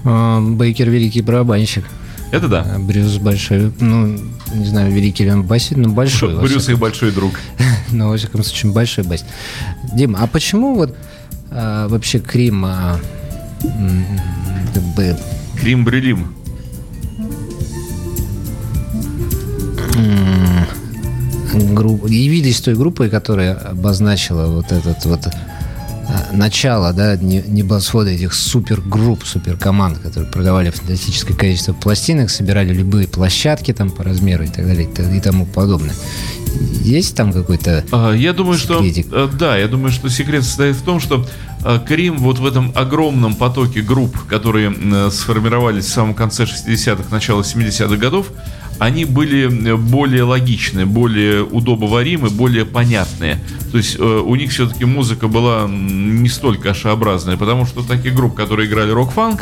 А, 0.04 0.42
Бейкер 0.42 0.90
великий 0.90 1.22
барабанщик. 1.22 1.86
Это 2.32 2.48
да. 2.48 2.66
А 2.68 2.80
Брюс 2.80 3.18
большой, 3.18 3.72
ну, 3.80 4.20
не 4.56 4.66
знаю, 4.66 4.92
великий 4.92 5.26
ли 5.26 5.32
он 5.32 5.44
басит, 5.44 5.78
но 5.78 5.90
большой. 5.90 6.36
Брюс 6.40 6.70
их 6.70 6.80
большой 6.80 7.12
друг. 7.12 7.34
Но, 7.92 8.10
во 8.10 8.18
всяком 8.18 8.44
случае, 8.44 8.72
большой 8.72 9.04
баст. 9.04 9.26
Дима, 9.94 10.20
а 10.24 10.28
почему 10.28 10.74
вот 10.74 10.98
а, 11.52 11.88
вообще 11.88 12.18
Крим 12.18 12.66
а, 12.66 13.00
м, 13.64 14.06
как 14.74 14.84
бы 14.96 15.16
Крим 15.60 15.86
Брилим. 15.86 16.34
групп... 21.74 22.10
явились 22.10 22.60
той 22.62 22.76
группой, 22.76 23.10
которая 23.10 23.54
обозначила 23.54 24.48
вот 24.48 24.72
этот 24.72 25.06
вот 25.06 25.28
начало, 26.32 26.94
да, 26.94 27.16
не- 27.16 27.44
небосвода 27.48 28.10
этих 28.10 28.34
супергрупп, 28.34 29.26
суперкоманд, 29.26 30.00
которые 30.00 30.30
продавали 30.32 30.70
фантастическое 30.70 31.34
количество 31.34 31.74
пластинок, 31.74 32.30
собирали 32.30 32.74
любые 32.74 33.08
площадки 33.08 33.74
там 33.74 33.90
по 33.90 34.04
размеру 34.04 34.44
и 34.44 34.48
так 34.48 34.66
далее 34.68 34.88
и 34.88 35.20
тому 35.22 35.46
подобное. 35.46 35.94
Есть 36.82 37.16
там 37.16 37.32
какой-то... 37.32 37.84
А, 37.92 38.12
Я 38.14 38.34
думаю, 38.34 38.58
что... 38.58 38.76
Секретик. 38.84 39.08
э, 39.12 39.30
Да, 39.38 39.56
я 39.58 39.68
думаю, 39.68 39.92
что 39.92 40.10
секрет 40.10 40.44
состоит 40.44 40.76
в 40.76 40.82
том, 40.82 41.00
что 41.00 41.28
э, 41.64 41.80
Крим 41.88 42.18
вот 42.18 42.40
в 42.40 42.46
этом 42.46 42.72
огромном 42.76 43.36
потоке 43.36 43.82
групп, 43.82 44.18
которые 44.28 44.74
э, 44.76 45.10
сформировались 45.12 45.86
в 45.86 45.90
самом 45.90 46.16
конце 46.16 46.44
60-х, 46.46 47.04
начало 47.12 47.42
70-х 47.42 47.96
годов, 47.98 48.32
они 48.80 49.06
были 49.06 49.46
э, 49.46 49.76
более 49.76 50.24
логичны, 50.24 50.86
более 50.86 51.44
удобоваримы, 51.44 52.30
более 52.30 52.66
понятные. 52.66 53.40
То 53.72 53.78
есть 53.78 53.98
э, 54.00 54.04
у 54.04 54.36
них 54.36 54.52
все-таки 54.52 54.86
музыка 54.86 55.28
была 55.28 55.68
не 55.70 56.30
столь 56.30 56.58
кашеобразная, 56.58 57.38
потому 57.38 57.66
что 57.66 57.84
таких 57.84 58.16
групп, 58.16 58.36
которые 58.36 58.68
играли 58.68 58.92
рок-фанк, 58.92 59.42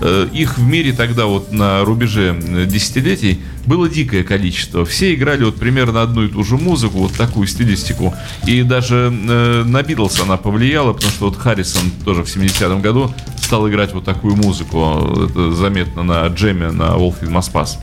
Э, 0.00 0.28
Их 0.32 0.58
в 0.58 0.62
мире 0.62 0.92
тогда 0.92 1.26
вот 1.26 1.52
на 1.52 1.84
рубеже 1.84 2.38
э, 2.38 2.66
десятилетий 2.66 3.40
было 3.66 3.88
дикое 3.88 4.22
количество. 4.24 4.84
Все 4.84 5.14
играли 5.14 5.44
вот 5.44 5.56
примерно 5.56 6.02
одну 6.02 6.24
и 6.24 6.28
ту 6.28 6.42
же 6.44 6.56
музыку, 6.56 6.98
вот 6.98 7.12
такую 7.12 7.46
стилистику. 7.46 8.14
И 8.46 8.62
даже 8.62 9.12
э, 9.28 9.64
на 9.64 9.82
Битлз 9.82 10.20
она 10.20 10.36
повлияла, 10.36 10.92
потому 10.92 11.12
что 11.12 11.26
вот 11.26 11.36
Харрисон 11.36 11.90
тоже 12.04 12.22
в 12.24 12.26
70-м 12.28 12.80
году 12.80 13.12
стал 13.40 13.68
играть 13.68 13.92
вот 13.94 14.04
такую 14.04 14.36
музыку. 14.36 15.26
Это 15.30 15.52
заметно 15.52 16.02
на 16.02 16.26
джеме 16.28 16.70
на 16.70 16.94
Wolfie 16.96 17.28
Маспас. 17.30 17.78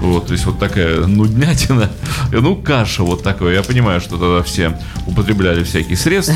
Вот, 0.00 0.26
то 0.28 0.32
есть 0.32 0.44
вот 0.46 0.58
такая 0.58 1.06
нуднятина. 1.06 1.90
Ну, 2.32 2.56
каша 2.56 3.02
вот 3.02 3.22
такое. 3.22 3.54
Я 3.54 3.62
понимаю, 3.62 4.00
что 4.00 4.16
тогда 4.18 4.42
все 4.42 4.78
употребляли 5.06 5.64
всякие 5.64 5.96
средства, 5.96 6.34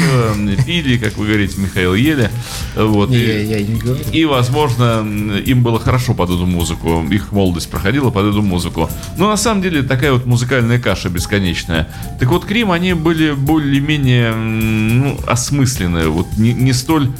пили, 0.67 0.97
как 0.99 1.17
вы 1.17 1.27
говорите, 1.27 1.61
Михаил 1.61 1.95
ели. 1.95 2.31
Вот, 2.77 3.11
и- 3.13 3.19
Я, 3.19 3.41
я 3.59 3.63
не 3.63 3.79
говорю. 3.79 4.01
и, 4.13 4.25
возможно, 4.25 5.07
им 5.45 5.63
было 5.63 5.79
хорошо 5.79 6.15
под 6.15 6.31
эту 6.31 6.47
музыку. 6.47 7.05
Их 7.11 7.33
молодость 7.33 7.71
проходила 7.71 8.11
под 8.11 8.27
эту 8.27 8.43
музыку. 8.43 8.88
Но 9.16 9.29
на 9.29 9.37
самом 9.37 9.62
деле 9.62 9.83
такая 9.83 10.12
вот 10.12 10.27
музыкальная 10.27 10.79
каша 10.79 11.09
бесконечная. 11.09 11.88
Так 12.18 12.29
вот, 12.29 12.44
Крим, 12.44 12.70
они 12.70 12.94
были 12.94 13.33
более-менее 13.33 14.35
ну, 14.35 15.18
осмысленные. 15.27 16.09
Вот 16.09 16.27
не, 16.37 16.53
не 16.53 16.72
столь 16.72 17.11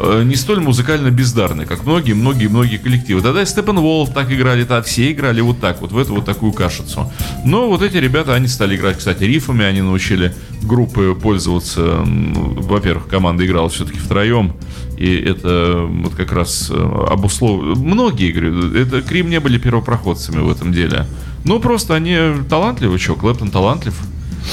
не 0.00 0.36
столь 0.36 0.60
музыкально 0.60 1.10
бездарны, 1.10 1.66
как 1.66 1.84
многие, 1.84 2.12
многие, 2.12 2.46
многие 2.46 2.76
коллективы. 2.76 3.20
Тогда 3.20 3.42
и 3.42 3.46
Степан 3.46 3.80
Волф 3.80 4.12
так 4.12 4.30
играли, 4.32 4.64
так 4.64 4.86
все 4.86 5.10
играли 5.10 5.40
вот 5.40 5.60
так, 5.60 5.80
вот 5.80 5.90
в 5.90 5.98
эту 5.98 6.14
вот 6.14 6.24
такую 6.24 6.52
кашицу. 6.52 7.12
Но 7.44 7.68
вот 7.68 7.82
эти 7.82 7.96
ребята, 7.96 8.34
они 8.34 8.46
стали 8.46 8.76
играть, 8.76 8.98
кстати, 8.98 9.24
рифами, 9.24 9.64
они 9.64 9.82
научили 9.82 10.34
группы 10.62 11.16
пользоваться. 11.20 12.04
Во-первых, 12.04 13.08
команда 13.08 13.44
играла 13.44 13.68
все-таки 13.68 13.98
втроем, 13.98 14.54
и 14.96 15.14
это 15.16 15.84
вот 15.88 16.14
как 16.14 16.32
раз 16.32 16.70
обуслов... 16.70 17.76
Многие, 17.76 18.30
говорю, 18.30 18.74
это 18.74 19.02
Крим 19.02 19.30
не 19.30 19.40
были 19.40 19.58
первопроходцами 19.58 20.40
в 20.40 20.50
этом 20.50 20.72
деле. 20.72 21.06
Ну, 21.44 21.58
просто 21.60 21.94
они 21.94 22.16
талантливы, 22.48 22.98
что, 22.98 23.14
Клэптон 23.14 23.50
талантлив. 23.50 23.94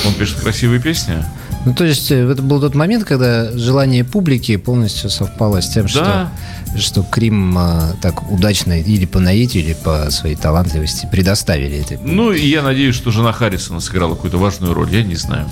Он 0.05 0.13
пишет 0.13 0.39
красивые 0.39 0.81
песни. 0.81 1.23
Ну, 1.65 1.73
то 1.73 1.83
есть, 1.83 2.11
это 2.11 2.41
был 2.41 2.61
тот 2.61 2.75
момент, 2.75 3.03
когда 3.05 3.51
желание 3.57 4.03
публики 4.03 4.55
полностью 4.57 5.09
совпало 5.09 5.61
с 5.61 5.69
тем, 5.69 5.87
Да. 5.93 6.31
что, 6.75 6.79
что 6.79 7.03
Крим 7.03 7.57
а, 7.57 7.95
так 8.01 8.31
удачно 8.31 8.79
или 8.79 9.05
по 9.05 9.19
наитию, 9.19 9.63
или 9.63 9.73
по 9.73 10.09
своей 10.11 10.35
талантливости 10.35 11.07
предоставили 11.11 11.79
этой 11.79 11.97
публике. 11.97 12.15
Ну, 12.15 12.31
и 12.31 12.45
я 12.47 12.61
надеюсь, 12.61 12.95
что 12.95 13.09
жена 13.11 13.31
Харрисона 13.31 13.79
сыграла 13.79 14.13
какую-то 14.15 14.37
важную 14.37 14.73
роль. 14.73 14.89
Я 14.93 15.01
не 15.03 15.15
знаю. 15.15 15.49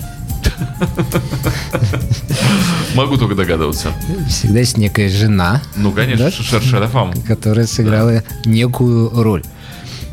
Могу 2.94 3.16
только 3.16 3.34
догадываться. 3.34 3.88
Всегда 4.28 4.60
есть 4.60 4.76
некая 4.76 5.08
жена, 5.08 5.62
Ну, 5.76 5.90
конечно, 5.92 6.26
Да? 6.26 6.30
Шершеля 6.30 6.86
Фам. 6.88 7.12
которая 7.26 7.66
сыграла 7.66 8.22
некую 8.44 9.10
роль. 9.10 9.42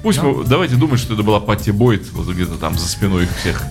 Пусть 0.03 0.21
мы, 0.21 0.43
давайте 0.45 0.75
думать, 0.75 0.99
что 0.99 1.13
это 1.13 1.21
была 1.23 1.39
Патти 1.39 1.71
Бойт, 1.71 2.11
вот 2.13 2.27
где-то 2.27 2.55
там 2.55 2.77
за 2.77 2.87
спиной 2.87 3.23
их 3.25 3.29
всех. 3.37 3.61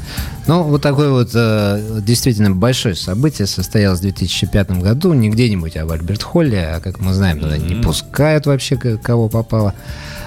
Ну, 0.46 0.62
вот 0.62 0.80
такое 0.80 1.10
вот 1.10 1.30
э, 1.34 2.00
действительно 2.02 2.50
большое 2.52 2.94
событие 2.94 3.46
состоялось 3.46 3.98
в 3.98 4.02
2005 4.02 4.70
году. 4.82 5.12
Не 5.12 5.28
где-нибудь, 5.28 5.76
а 5.76 5.86
в 5.86 5.90
Альберт-Холле. 5.90 6.76
А 6.76 6.80
как 6.80 7.00
мы 7.00 7.12
знаем, 7.14 7.40
туда 7.40 7.56
не 7.58 7.82
пускают 7.82 8.46
вообще 8.46 8.76
кого 8.76 9.28
попало. 9.28 9.74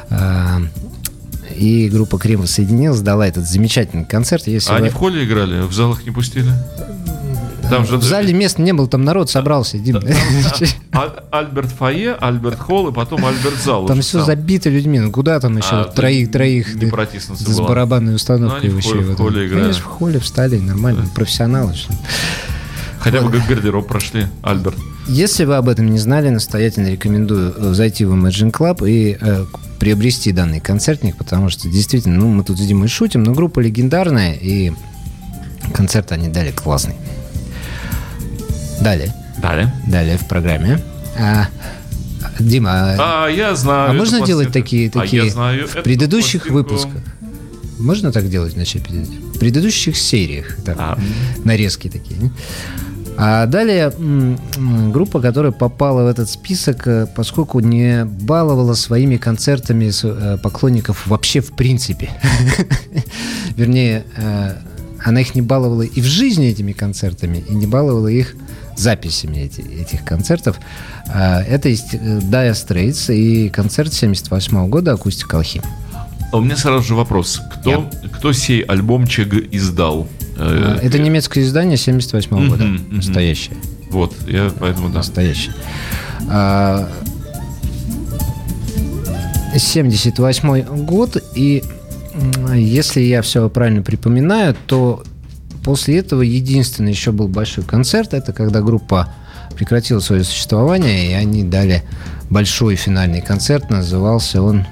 А, 0.10 0.62
И 1.56 1.88
группа 1.90 2.18
Крим 2.20 2.42
воссоединилась, 2.42 3.00
дала 3.02 3.28
этот 3.28 3.46
замечательный 3.48 4.06
концерт. 4.06 4.48
Если 4.48 4.70
А 4.72 4.74
вы- 4.74 4.80
они 4.80 4.90
в 4.90 4.94
холле 4.96 5.24
играли, 5.24 5.62
в 5.62 5.74
залах 5.74 6.04
не 6.06 6.12
пустили? 6.12 6.52
Там 7.70 7.86
же 7.86 7.98
В 7.98 8.04
зале 8.04 8.34
мест 8.34 8.60
не 8.60 8.74
было, 8.74 8.88
там 8.88 9.04
народ 9.04 9.30
собрался, 9.30 9.78
Дим. 9.78 10.00
Альберт 11.32 11.70
Фойе, 11.72 12.14
Альберт 12.14 12.60
Холл 12.60 12.90
и 12.90 12.94
потом 12.94 13.26
Альберт 13.26 13.62
Зал. 13.64 13.86
Там 13.88 14.02
все 14.02 14.24
забито 14.24 14.70
людьми. 14.70 15.00
Ну 15.00 15.12
куда 15.12 15.40
там 15.40 15.58
еще 15.58 15.70
А, 15.72 15.84
троих, 15.86 16.32
троих 16.32 16.68
с 16.70 17.60
барабанной 17.60 18.12
Ну, 18.12 18.16
установкой 18.16 18.70
вообще. 18.70 18.98
в 19.00 19.16
холле 19.16 19.48
играли. 19.48 19.62
Конечно, 19.62 19.82
в 19.82 19.86
холле 19.86 20.20
встали, 20.20 20.60
нормально, 20.60 21.06
профессионалы. 21.14 21.74
Хотя 23.00 23.22
бы 23.22 23.30
гардероб 23.30 23.88
прошли, 23.88 24.28
Альберт. 24.42 24.78
Если 25.08 25.44
вы 25.44 25.56
об 25.56 25.68
этом 25.68 25.90
не 25.92 26.00
знали, 26.00 26.30
настоятельно 26.30 26.88
рекомендую 26.88 27.54
э, 27.58 27.74
зайти 27.74 28.06
в 28.06 28.14
Imagine 28.14 28.52
Club 28.52 28.90
и 28.90 29.18
э, 29.20 29.46
приобрести 29.78 30.32
данный 30.32 30.62
концертник, 30.62 31.18
потому 31.18 31.50
что 31.50 31.68
действительно, 31.68 32.16
ну, 32.18 32.30
мы 32.30 32.46
тут 32.46 32.58
с 32.58 32.62
Димой 32.66 32.88
шутим, 32.88 33.24
но 33.24 33.34
группа 33.34 33.60
легендарная, 33.60 34.32
и 34.34 34.72
концерт 35.74 36.14
они 36.14 36.30
дали 36.30 36.52
классный. 36.52 36.96
Далее, 38.82 39.14
Далее. 39.42 39.74
далее 39.88 40.18
в 40.18 40.28
программе. 40.28 40.80
А, 41.20 41.48
Дима, 42.40 42.72
а, 42.98 43.26
А, 43.26 43.30
я 43.30 43.56
знаю. 43.56 43.92
а 43.92 43.94
можно 43.94 44.26
делать 44.26 44.48
пластинку. 44.48 44.54
такие, 44.54 44.88
А 44.90 45.00
такие 45.02 45.26
я 45.26 45.30
знаю 45.32 45.68
в 45.68 45.84
предыдущих 45.84 46.48
пластинку. 46.48 46.54
выпусках? 46.74 47.04
Можно 47.80 48.12
так 48.12 48.30
делать 48.30 48.54
передачи? 48.56 48.80
В 49.34 49.40
предыдущих 49.40 49.98
сериях. 49.98 50.58
так, 50.66 50.76
А. 50.80 50.98
нарезки 51.44 51.90
такие. 51.90 52.32
А 53.16 53.46
далее 53.46 53.94
группа, 54.92 55.22
которая 55.22 55.52
попала 55.52 56.04
в 56.04 56.08
этот 56.08 56.30
список, 56.32 56.88
э, 56.88 57.06
поскольку 57.16 57.60
не 57.60 58.06
баловала 58.06 58.74
своими 58.74 59.18
концертами 59.18 59.92
э, 60.04 60.38
поклонников 60.42 61.06
вообще 61.06 61.40
в 61.42 61.52
принципе. 61.52 62.10
Вернее, 63.56 64.06
э, 64.18 64.56
она 65.04 65.22
их 65.22 65.36
не 65.36 65.42
баловала 65.42 65.84
и 65.84 66.02
в 66.02 66.06
жизни 66.06 66.48
этими 66.48 66.72
концертами, 66.72 67.44
и 67.48 67.54
не 67.54 67.68
баловала 67.68 68.08
их 68.08 68.36
записями 68.76 69.38
эти- 69.38 69.62
этих 69.82 70.04
концертов. 70.04 70.60
А, 71.08 71.42
Это 71.42 71.70
есть 71.70 71.94
э, 71.94 71.98
Dire 72.20 72.52
Straits 72.54 73.14
и 73.16 73.50
концерт 73.50 73.94
78 73.94 74.68
года 74.68 74.94
«Акустика 74.94 75.38
Алхим». 75.38 75.62
А 76.32 76.38
у 76.38 76.42
меня 76.42 76.56
сразу 76.58 76.82
же 76.84 76.96
вопрос. 76.96 77.40
Кто, 77.54 77.90
кто 78.12 78.34
сей 78.34 78.62
альбомчик 78.62 79.32
издал? 79.54 80.08
Э, 80.38 80.80
Это 80.82 80.98
немецкое 80.98 81.44
издание 81.44 81.78
78 81.78 82.36
Мгм, 82.36 82.50
года. 82.50 82.64
мгм. 82.64 82.98
Настоящее. 82.98 83.56
Вот, 83.92 84.16
я 84.28 84.52
поэтому 84.60 84.90
да. 84.90 84.96
Настоящее. 85.00 85.54
А, 86.30 86.90
78 89.56 90.62
год, 90.86 91.18
и 91.36 91.64
если 92.56 93.02
я 93.02 93.22
все 93.22 93.50
правильно 93.50 93.82
припоминаю, 93.82 94.56
то 94.68 95.04
после 95.64 96.00
этого 96.00 96.22
единственный 96.22 96.92
еще 96.92 97.12
был 97.12 97.28
большой 97.28 97.64
концерт, 97.64 98.14
это 98.14 98.34
когда 98.34 98.62
группа 98.62 99.10
прекратила 99.56 100.00
свое 100.00 100.24
существование, 100.24 101.12
и 101.12 101.14
они 101.14 101.44
дали 101.44 101.84
большой 102.30 102.76
финальный 102.76 103.22
концерт, 103.22 103.70
назывался 103.70 104.42
он 104.42 104.66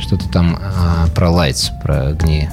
что-то 0.00 0.28
там 0.28 0.58
а, 0.60 1.06
про 1.14 1.28
Lights, 1.28 1.70
про 1.82 2.08
огни. 2.08 2.48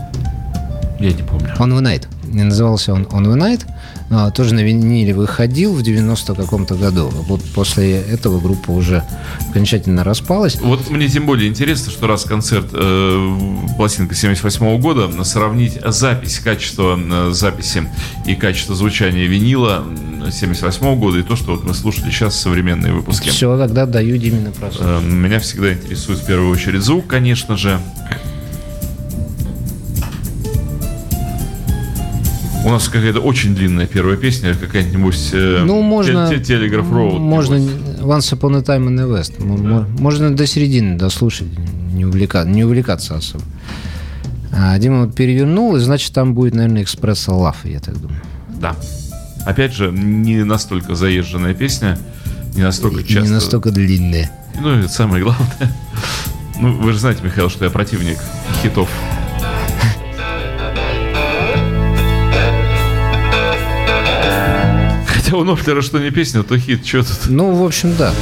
Я 0.99 1.13
не 1.13 1.23
помню. 1.23 1.53
On 1.57 1.69
the 1.69 1.81
Night. 1.81 2.07
И 2.31 2.43
назывался 2.43 2.93
он 2.93 3.03
On 3.05 3.23
the 3.23 3.35
Night. 3.35 3.65
А, 4.13 4.29
Тоже 4.29 4.53
на 4.53 4.59
виниле 4.59 5.13
выходил 5.13 5.73
в 5.73 5.81
90 5.81 6.35
каком-то 6.35 6.75
году. 6.75 7.09
Вот 7.27 7.41
после 7.55 7.93
этого 8.01 8.41
группа 8.41 8.71
уже 8.71 9.03
окончательно 9.49 10.03
распалась. 10.03 10.59
Вот 10.59 10.89
мне 10.89 11.07
тем 11.07 11.25
более 11.25 11.47
интересно, 11.49 11.91
что 11.91 12.07
раз 12.07 12.25
концерт 12.25 12.67
э, 12.73 13.37
пластинка 13.77 14.13
78 14.13 14.79
года, 14.81 15.09
сравнить 15.23 15.79
запись, 15.85 16.39
качество 16.39 16.99
э, 17.01 17.31
записи 17.31 17.87
и 18.25 18.35
качество 18.35 18.75
звучания 18.75 19.25
винила 19.27 19.77
м, 19.85 20.29
78 20.29 20.95
года 20.99 21.19
и 21.19 21.23
то, 21.23 21.37
что 21.37 21.53
вот 21.53 21.63
мы 21.63 21.73
слушали 21.73 22.11
сейчас 22.11 22.37
современные 22.37 22.91
выпуски. 22.93 23.29
Все, 23.29 23.57
тогда 23.57 23.85
даю 23.85 24.17
Диме 24.17 24.41
на 24.41 24.51
просмотр. 24.51 24.85
Э, 24.87 25.01
Меня 25.01 25.39
всегда 25.39 25.71
интересует 25.71 26.19
в 26.19 26.25
первую 26.25 26.51
очередь 26.51 26.81
звук, 26.81 27.07
конечно 27.07 27.55
же. 27.55 27.79
У 32.63 32.69
нас 32.69 32.87
какая-то 32.89 33.19
очень 33.19 33.55
длинная 33.55 33.87
первая 33.87 34.17
песня, 34.17 34.53
какая-нибудь 34.53 35.29
э, 35.33 35.63
Ну, 35.65 35.81
можно... 35.81 36.29
те- 36.29 36.37
те- 36.37 36.43
Телеграф 36.57 36.91
Роуд. 36.91 37.19
Можно. 37.19 37.55
Once 37.55 38.31
Upon 38.33 38.57
a 38.57 38.61
Time 38.61 38.87
in 38.87 38.95
the 38.97 39.11
West. 39.11 39.33
М- 39.41 39.87
Можно 39.99 40.35
до 40.35 40.45
середины 40.45 40.95
дослушать, 40.97 41.47
не, 41.93 42.03
увлека- 42.05 42.45
не 42.47 42.63
увлекаться 42.63 43.15
особо. 43.15 43.43
А 44.53 44.77
Дима 44.77 45.05
вот 45.05 45.15
перевернул, 45.15 45.75
и 45.75 45.79
значит, 45.79 46.13
там 46.13 46.35
будет, 46.35 46.53
наверное, 46.53 46.83
экспресса 46.83 47.31
Love, 47.31 47.55
я 47.65 47.79
так 47.79 47.99
думаю. 47.99 48.19
Да. 48.59 48.75
Опять 49.45 49.73
же, 49.73 49.91
не 49.91 50.43
настолько 50.43 50.93
заезженная 50.93 51.55
песня, 51.55 51.97
не 52.55 52.61
настолько 52.61 52.99
И 53.01 53.05
часто. 53.05 53.21
не 53.27 53.29
настолько 53.33 53.71
длинные. 53.71 54.29
Ну, 54.59 54.69
это 54.69 54.89
самое 54.89 55.23
главное. 55.23 55.47
Ну, 56.59 56.73
вы 56.73 56.91
же 56.93 56.99
знаете, 56.99 57.21
Михаил, 57.23 57.49
что 57.49 57.65
я 57.65 57.71
противник 57.71 58.19
хитов. 58.61 58.87
У 65.37 65.43
Нофлера 65.43 65.81
что 65.81 65.99
не 65.99 66.11
песня, 66.11 66.43
то 66.43 66.57
хит. 66.57 66.85
Что 66.85 67.03
тут? 67.03 67.27
Ну, 67.27 67.53
в 67.53 67.63
общем, 67.65 67.95
да. 67.97 68.13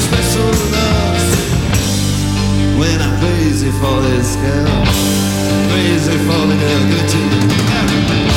Special 0.00 0.50
love. 0.74 1.22
When 2.78 3.00
I'm 3.02 3.18
crazy 3.20 3.70
for 3.80 4.00
this 4.02 4.36
girl, 4.36 4.84
crazy 5.70 6.16
for 6.26 6.42
the 6.46 6.56
girl 6.62 6.84
good 6.90 7.08
to 7.08 8.27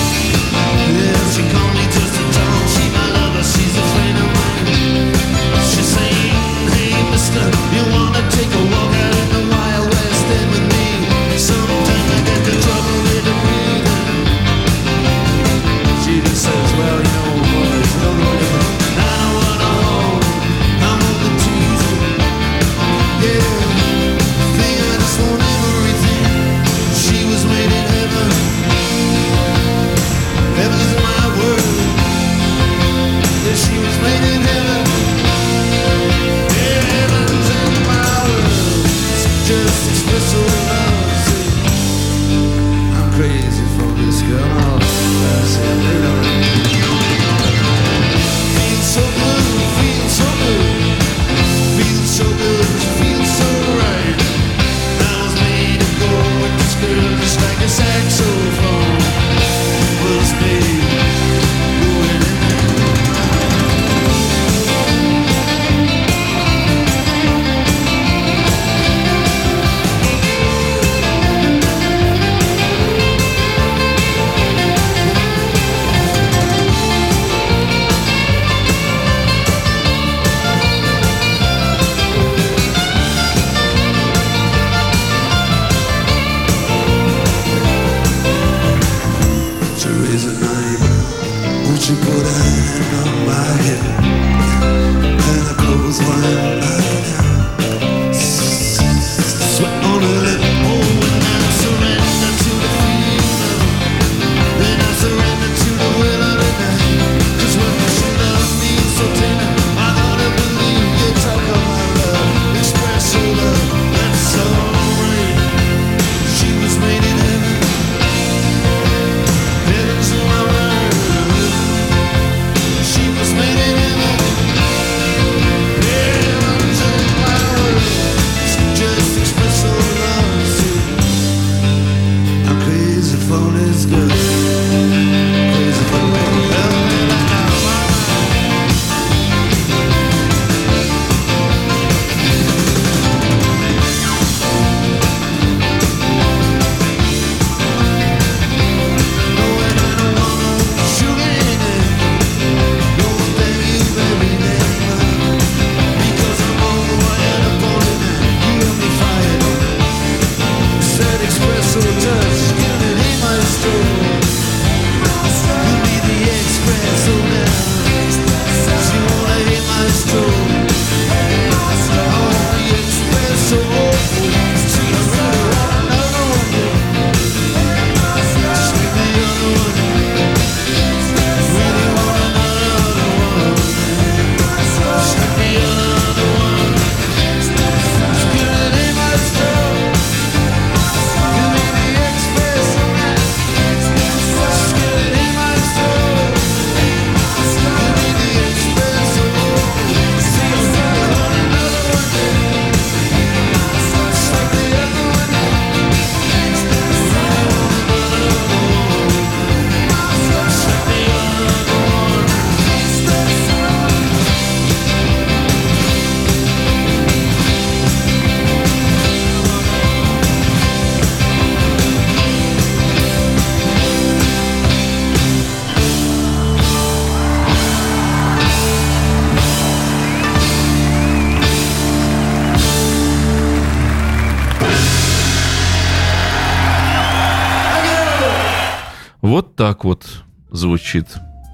так 239.62 239.84
вот 239.84 240.08
звучит 240.50 241.06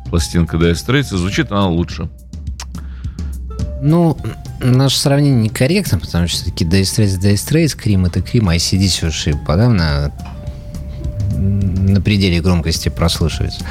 пластинка 0.09 0.55
Dire 0.55 0.75
Straits, 0.75 1.13
и 1.13 1.17
звучит 1.17 1.51
она 1.51 1.67
лучше. 1.67 2.07
Ну, 3.81 4.17
наше 4.61 4.97
сравнение 4.97 5.43
некорректно, 5.43 5.99
потому 5.99 6.29
что 6.29 6.37
все-таки 6.37 6.63
Dire 6.63 6.83
Straits, 6.83 7.19
Dire 7.19 7.33
Straits, 7.33 7.75
Крим 7.75 8.05
это 8.05 8.21
Крим, 8.21 8.47
а 8.47 8.53
уж 8.53 9.27
и 9.27 9.33
подавно 9.45 10.13
на 11.35 11.99
пределе 11.99 12.39
громкости 12.39 12.87
прослушивается. 12.87 13.65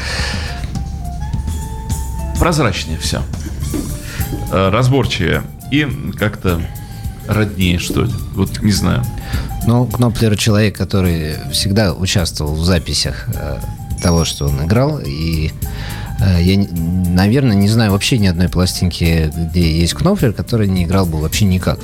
Прозрачнее 2.38 2.99
все. 2.99 3.22
Разборчивее. 4.53 5.44
И 5.70 5.88
как-то 6.14 6.61
роднее, 7.27 7.79
что 7.79 8.03
ли. 8.03 8.12
Вот 8.35 8.61
не 8.61 8.72
знаю. 8.72 9.03
Но 9.66 9.87
Кноплер 9.87 10.37
человек, 10.37 10.77
который 10.77 11.37
всегда 11.53 11.94
участвовал 11.94 12.55
в 12.55 12.66
записях 12.66 13.29
э, 13.35 13.57
того, 14.00 14.24
что 14.24 14.46
он 14.46 14.64
играл, 14.64 15.00
и 15.04 15.50
э, 16.20 16.42
я, 16.42 16.66
наверное, 17.11 17.56
не 17.56 17.68
знаю 17.68 17.92
вообще 17.92 18.18
ни 18.18 18.26
одной 18.26 18.48
пластинки, 18.48 19.32
где 19.50 19.80
есть 19.80 19.94
Кноплер, 19.94 20.32
который 20.32 20.68
не 20.68 20.85
играл 20.85 21.06
бы 21.06 21.20
вообще 21.20 21.44
никак. 21.44 21.78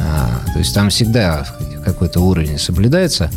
А, 0.00 0.40
то 0.52 0.58
есть 0.58 0.74
там 0.74 0.90
всегда 0.90 1.46
какой-то 1.84 2.20
уровень 2.20 2.58
соблюдается. 2.58 3.30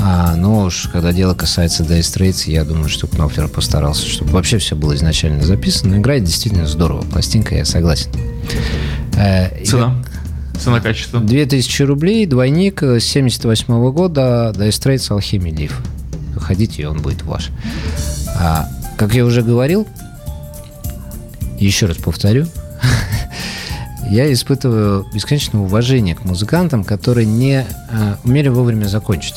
А, 0.00 0.36
но 0.36 0.64
уж 0.64 0.88
когда 0.92 1.12
дело 1.12 1.34
касается 1.34 1.82
Dire 1.82 2.00
Straits, 2.00 2.50
я 2.50 2.64
думаю, 2.64 2.88
что 2.88 3.06
Кноплер 3.06 3.48
постарался, 3.48 4.06
чтобы 4.06 4.30
вообще 4.30 4.58
все 4.58 4.76
было 4.76 4.94
изначально 4.94 5.44
записано. 5.44 5.96
Играет 5.96 6.24
действительно 6.24 6.66
здорово. 6.66 7.02
Пластинка, 7.02 7.56
я 7.56 7.64
согласен. 7.64 8.10
Э, 9.16 9.64
Цена. 9.64 10.02
Цена 10.58 10.80
качество. 10.80 11.20
2000 11.20 11.82
рублей, 11.82 12.26
двойник 12.26 12.82
э, 12.82 13.00
78 13.00 13.92
года, 13.92 14.52
Dire 14.54 14.68
Straits 14.68 15.10
Alchemy 15.10 15.52
Leaf. 15.52 15.72
Ходите, 16.38 16.82
и 16.82 16.84
он 16.84 17.00
будет 17.00 17.22
ваш. 17.22 17.50
А, 18.36 18.68
как 18.96 19.14
я 19.14 19.24
уже 19.24 19.42
говорил, 19.42 19.86
еще 21.58 21.86
раз 21.86 21.96
повторю, 21.96 22.46
я 24.10 24.32
испытываю 24.32 25.06
бесконечное 25.12 25.60
уважение 25.60 26.14
к 26.14 26.24
музыкантам, 26.24 26.84
которые 26.84 27.26
не 27.26 27.64
а, 27.90 28.18
умели 28.24 28.48
вовремя 28.48 28.86
закончить. 28.86 29.36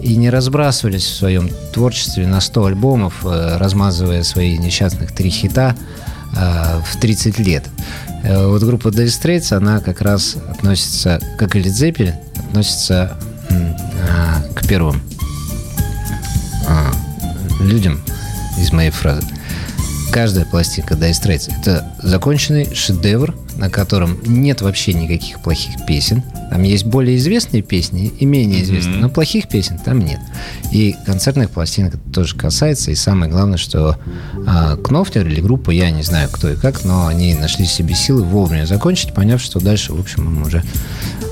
И 0.00 0.14
не 0.14 0.30
разбрасывались 0.30 1.04
в 1.04 1.16
своем 1.16 1.50
творчестве 1.72 2.26
на 2.28 2.40
100 2.40 2.66
альбомов, 2.66 3.14
э, 3.24 3.56
размазывая 3.56 4.22
свои 4.22 4.56
несчастных 4.56 5.10
три 5.10 5.28
хита 5.28 5.74
э, 6.36 6.80
в 6.86 7.00
30 7.00 7.40
лет. 7.40 7.64
Э, 8.22 8.46
Вот 8.46 8.62
группа 8.62 8.88
Dire 8.88 9.06
Straits, 9.06 9.52
она 9.52 9.80
как 9.80 10.00
раз 10.00 10.36
относится, 10.48 11.20
как 11.36 11.56
и 11.56 11.60
Led 11.60 11.72
Zeppelin, 11.72 12.14
относится 12.48 13.18
а, 13.50 14.42
к 14.54 14.66
первым 14.68 15.02
людям 17.60 18.00
из 18.58 18.72
моей 18.72 18.90
фразы. 18.90 19.26
Каждая 20.10 20.46
пластинка 20.46 20.94
Dire 20.94 21.10
Straits– 21.10 21.52
это 21.60 21.92
законченный 22.02 22.74
шедевр, 22.74 23.34
на 23.56 23.68
котором 23.68 24.18
нет 24.24 24.62
вообще 24.62 24.94
никаких 24.94 25.40
плохих 25.40 25.84
песен. 25.86 26.22
Там 26.50 26.62
есть 26.62 26.86
более 26.86 27.18
известные 27.18 27.62
песни 27.62 28.06
и 28.18 28.24
менее 28.24 28.62
известные, 28.62 28.96
но 28.96 29.10
плохих 29.10 29.48
песен 29.48 29.78
там 29.78 29.98
нет. 29.98 30.18
И 30.72 30.96
концертных 31.04 31.50
пластинок 31.50 31.96
это 31.96 32.10
тоже 32.10 32.36
касается. 32.36 32.90
И 32.90 32.94
самое 32.94 33.30
главное, 33.30 33.58
что 33.58 33.98
а, 34.46 34.76
Кнофлер 34.76 35.26
или 35.26 35.42
группа, 35.42 35.70
я 35.70 35.90
не 35.90 36.02
знаю 36.02 36.30
кто 36.32 36.48
и 36.48 36.56
как, 36.56 36.84
но 36.84 37.06
они 37.06 37.34
нашли 37.34 37.66
себе 37.66 37.94
силы 37.94 38.22
вовремя 38.22 38.64
закончить, 38.64 39.12
поняв, 39.12 39.42
что 39.42 39.60
дальше, 39.60 39.92
в 39.92 40.00
общем, 40.00 40.24
им 40.24 40.42
уже 40.42 40.62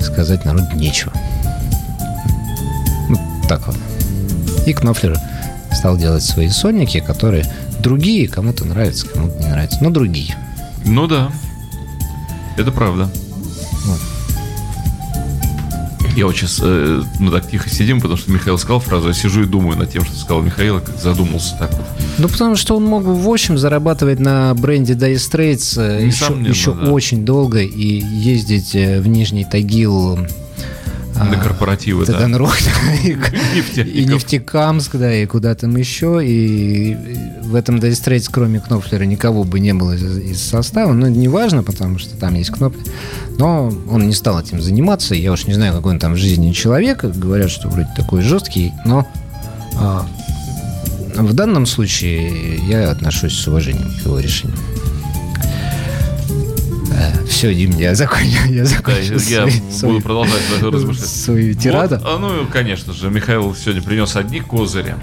сказать 0.01 0.45
народу 0.45 0.75
нечего. 0.75 1.11
Вот 3.09 3.19
так 3.49 3.65
вот. 3.65 3.77
И 4.67 4.73
Кнофлер 4.73 5.17
стал 5.77 5.97
делать 5.97 6.23
свои 6.23 6.49
сольники, 6.49 6.99
которые 6.99 7.45
другие, 7.79 8.27
кому-то 8.27 8.65
нравятся, 8.65 9.07
кому-то 9.07 9.37
не 9.39 9.47
нравятся, 9.47 9.77
но 9.81 9.89
другие. 9.91 10.35
Ну 10.85 11.07
да. 11.07 11.31
Это 12.57 12.71
правда. 12.71 13.09
Вот. 13.85 13.99
Я 16.15 16.25
вот 16.25 16.35
сейчас, 16.35 16.59
э, 16.63 17.03
мы 17.19 17.29
так 17.29 17.47
тихо 17.47 17.69
сидим, 17.69 18.01
потому 18.01 18.17
что 18.17 18.31
Михаил 18.31 18.57
сказал 18.57 18.79
фразу, 18.79 19.09
я 19.09 19.13
сижу 19.13 19.43
и 19.43 19.45
думаю 19.45 19.77
над 19.77 19.91
тем, 19.91 20.03
что 20.03 20.15
сказал 20.17 20.41
Михаил, 20.41 20.81
как 20.81 20.97
задумался 20.97 21.55
так 21.59 21.71
вот. 21.71 21.85
Ну, 22.17 22.27
потому 22.27 22.55
что 22.55 22.75
он 22.75 22.85
мог 22.85 23.03
бы 23.03 23.13
в 23.13 23.29
общем 23.29 23.59
зарабатывать 23.59 24.19
на 24.19 24.55
бренде 24.55 24.93
Dire 24.93 25.13
Straits 25.13 25.79
э, 25.79 26.07
еще, 26.07 26.33
еще 26.43 26.73
да. 26.73 26.91
очень 26.91 27.23
долго 27.23 27.59
и 27.59 28.03
ездить 28.03 28.73
э, 28.73 28.99
в 28.99 29.07
Нижний 29.07 29.45
Тагил, 29.45 30.17
На 31.17 31.37
корпоративы, 31.37 32.05
да. 32.05 32.13
Таганрог, 32.13 32.55
да, 32.63 32.93
и, 33.03 33.17
и 33.81 34.05
Нефтекамск, 34.05 34.95
да, 34.95 35.13
и 35.13 35.25
куда 35.25 35.55
там 35.55 35.75
еще. 35.75 36.19
И 36.23 36.95
в 37.41 37.55
этом 37.55 37.77
Straits, 37.77 38.29
кроме 38.31 38.59
Кнофлера, 38.59 39.03
никого 39.03 39.43
бы 39.43 39.59
не 39.59 39.73
было 39.73 39.93
из, 39.93 40.17
из 40.17 40.41
состава. 40.41 40.93
Но 40.93 41.07
это 41.07 41.17
не 41.17 41.27
важно, 41.27 41.63
потому 41.63 41.97
что 41.97 42.15
там 42.17 42.35
есть 42.35 42.51
Кноплер. 42.51 42.83
Но 43.37 43.73
он 43.89 44.07
не 44.07 44.13
стал 44.13 44.39
этим 44.39 44.61
заниматься. 44.61 45.15
Я 45.15 45.31
уж 45.31 45.45
не 45.47 45.53
знаю, 45.53 45.73
какой 45.73 45.93
он 45.93 45.99
там 45.99 46.13
в 46.13 46.17
жизни 46.17 46.51
человек. 46.51 47.03
Говорят, 47.03 47.49
что 47.49 47.69
вроде 47.69 47.89
такой 47.95 48.21
жесткий, 48.21 48.73
но 48.85 49.07
а, 49.75 50.05
в 51.15 51.33
данном 51.33 51.65
случае 51.65 52.57
я 52.67 52.91
отношусь 52.91 53.33
с 53.33 53.47
уважением 53.47 53.91
к 54.01 54.05
его 54.05 54.19
решению. 54.19 54.57
Все, 57.29 57.53
Дим, 57.53 57.71
я 57.77 57.93
закончил, 57.95 58.45
я 58.49 58.63
Да, 58.63 58.69
закончил 58.69 59.13
я 59.19 59.19
свои- 59.19 59.59
буду 59.59 59.71
свою- 59.77 60.01
продолжать 60.01 60.41
это 60.57 60.71
размышлять. 60.71 61.07
свою 61.09 61.53
тираду. 61.53 61.95
Вот, 61.97 62.03
а, 62.05 62.17
ну, 62.17 62.47
конечно 62.51 62.93
же, 62.93 63.09
Михаил 63.09 63.55
сегодня 63.55 63.81
принес 63.83 64.15
одни 64.15 64.39
козыри. 64.39 64.95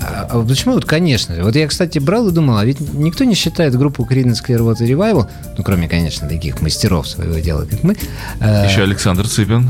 А, 0.00 0.28
а 0.30 0.44
почему? 0.44 0.74
Вот, 0.74 0.84
конечно. 0.84 1.34
Вот 1.42 1.56
я, 1.56 1.66
кстати, 1.66 1.98
брал 1.98 2.28
и 2.28 2.32
думал, 2.32 2.58
а 2.58 2.64
ведь 2.64 2.78
никто 2.94 3.24
не 3.24 3.34
считает 3.34 3.74
группу 3.76 4.04
Creedence 4.08 4.36
Clearwater 4.46 4.86
Revival, 4.86 5.28
ну, 5.58 5.64
кроме, 5.64 5.88
конечно, 5.88 6.28
таких 6.28 6.62
мастеров 6.62 7.08
своего 7.08 7.38
дела, 7.40 7.64
как 7.64 7.82
мы. 7.82 7.96
Еще 8.40 8.82
Александр 8.82 9.26
Цыпин. 9.26 9.68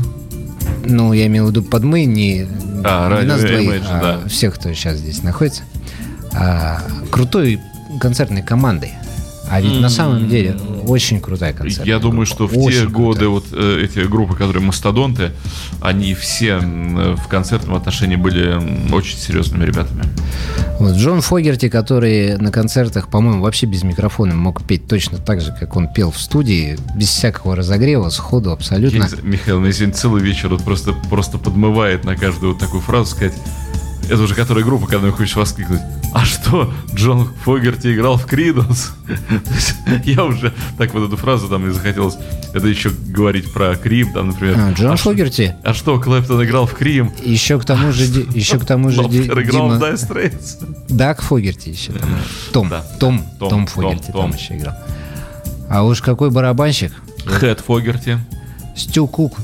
Ну, 0.85 1.13
я 1.13 1.25
имел 1.27 1.47
в 1.47 1.49
виду 1.49 1.63
под 1.63 1.83
мы, 1.83 2.05
не, 2.05 2.45
А, 2.83 3.07
не 3.09 3.13
радио 3.15 3.27
нас 3.29 3.41
двоих, 3.41 3.69
Imagine, 3.69 3.85
а 3.89 4.19
да. 4.23 4.29
всех, 4.29 4.55
кто 4.55 4.71
сейчас 4.73 4.97
здесь 4.97 5.23
находится. 5.23 5.63
А, 6.33 6.81
крутой 7.09 7.59
концертной 7.99 8.43
командой. 8.43 8.91
А 9.49 9.61
ведь 9.61 9.79
на 9.79 9.89
самом 9.89 10.27
деле 10.27 10.57
очень 10.85 11.19
крутая 11.19 11.53
концертная 11.53 11.85
Я 11.87 11.99
думаю, 11.99 12.25
группа. 12.25 12.33
что 12.33 12.47
в 12.47 12.57
Очень 12.57 12.71
те 12.79 12.85
крутая. 12.85 13.05
годы 13.05 13.27
вот 13.27 13.45
э, 13.51 13.81
эти 13.83 13.99
группы, 14.07 14.35
которые 14.35 14.61
мастодонты, 14.63 15.31
они 15.81 16.13
все 16.13 16.57
в 16.59 17.27
концертном 17.27 17.75
отношении 17.75 18.15
были 18.15 18.59
очень 18.93 19.17
серьезными 19.17 19.65
ребятами. 19.65 20.03
Вот 20.79 20.95
Джон 20.95 21.21
Фогерти, 21.21 21.69
который 21.69 22.37
на 22.37 22.51
концертах, 22.51 23.09
по-моему, 23.09 23.41
вообще 23.41 23.65
без 23.65 23.83
микрофона 23.83 24.35
мог 24.35 24.63
петь 24.63 24.87
точно 24.87 25.17
так 25.17 25.41
же, 25.41 25.55
как 25.57 25.75
он 25.75 25.91
пел 25.91 26.11
в 26.11 26.19
студии, 26.19 26.77
без 26.95 27.09
всякого 27.09 27.55
разогрева, 27.55 28.09
сходу 28.09 28.49
Я 28.49 28.53
абсолютно. 28.55 29.07
знаю, 29.07 29.23
Михаил, 29.25 29.59
меня 29.59 29.71
сегодня 29.73 29.93
целый 29.95 30.21
вечер 30.21 30.49
вот 30.49 30.63
просто, 30.63 30.93
просто 31.09 31.37
подмывает 31.37 32.03
на 32.05 32.15
каждую 32.15 32.53
вот 32.53 32.59
такую 32.61 32.81
фразу 32.81 33.11
сказать. 33.11 33.33
Это 34.09 34.21
уже 34.21 34.35
которая 34.35 34.63
группа, 34.63 34.87
когда 34.87 35.11
хочешь 35.11 35.35
воскликнуть. 35.35 35.81
А 36.19 36.25
что, 36.25 36.73
Джон 36.95 37.29
Фогерти 37.43 37.93
играл 37.93 38.17
в 38.17 38.25
Криденс? 38.25 38.91
Я 40.03 40.23
уже 40.25 40.51
так 40.79 40.91
вот 40.95 41.07
эту 41.07 41.15
фразу 41.15 41.47
там 41.47 41.67
и 41.67 41.69
захотелось. 41.69 42.15
Это 42.55 42.65
еще 42.67 42.89
говорить 42.89 43.53
про 43.53 43.75
Крим, 43.75 44.11
там, 44.13 44.29
например. 44.29 44.55
А, 44.57 44.71
Джон 44.71 44.93
а 44.93 44.97
что- 44.97 45.11
Фогерти. 45.11 45.55
А 45.63 45.75
что, 45.75 45.99
Клэптон 45.99 46.43
играл 46.43 46.65
в 46.65 46.73
Крим? 46.73 47.11
Еще 47.23 47.59
к 47.59 47.65
тому 47.65 47.91
же, 47.91 48.07
Ди- 48.07 48.27
еще 48.33 48.57
к 48.57 48.65
тому 48.65 48.89
же 48.89 49.03
Ди- 49.07 49.27
играл 49.27 49.69
в 49.69 49.77
Дима, 49.77 49.85
Dire 49.85 49.93
Straits. 49.93 50.75
Даг 50.89 51.21
Фогерти 51.21 51.69
еще 51.69 51.91
там. 51.91 52.09
Том, 52.51 52.69
Да. 52.69 52.81
Том, 52.99 53.19
Том, 53.19 53.27
Том 53.37 53.49
Том, 53.49 53.67
Фогерти 53.67 54.11
Том. 54.11 54.31
там 54.31 54.39
еще 54.39 54.57
играл. 54.57 54.75
А 55.69 55.83
уж 55.83 56.01
какой 56.01 56.31
барабанщик? 56.31 56.93
Хэт 57.27 57.59
Фогерти. 57.59 58.17
Стю 58.75 59.05
Кук. 59.05 59.37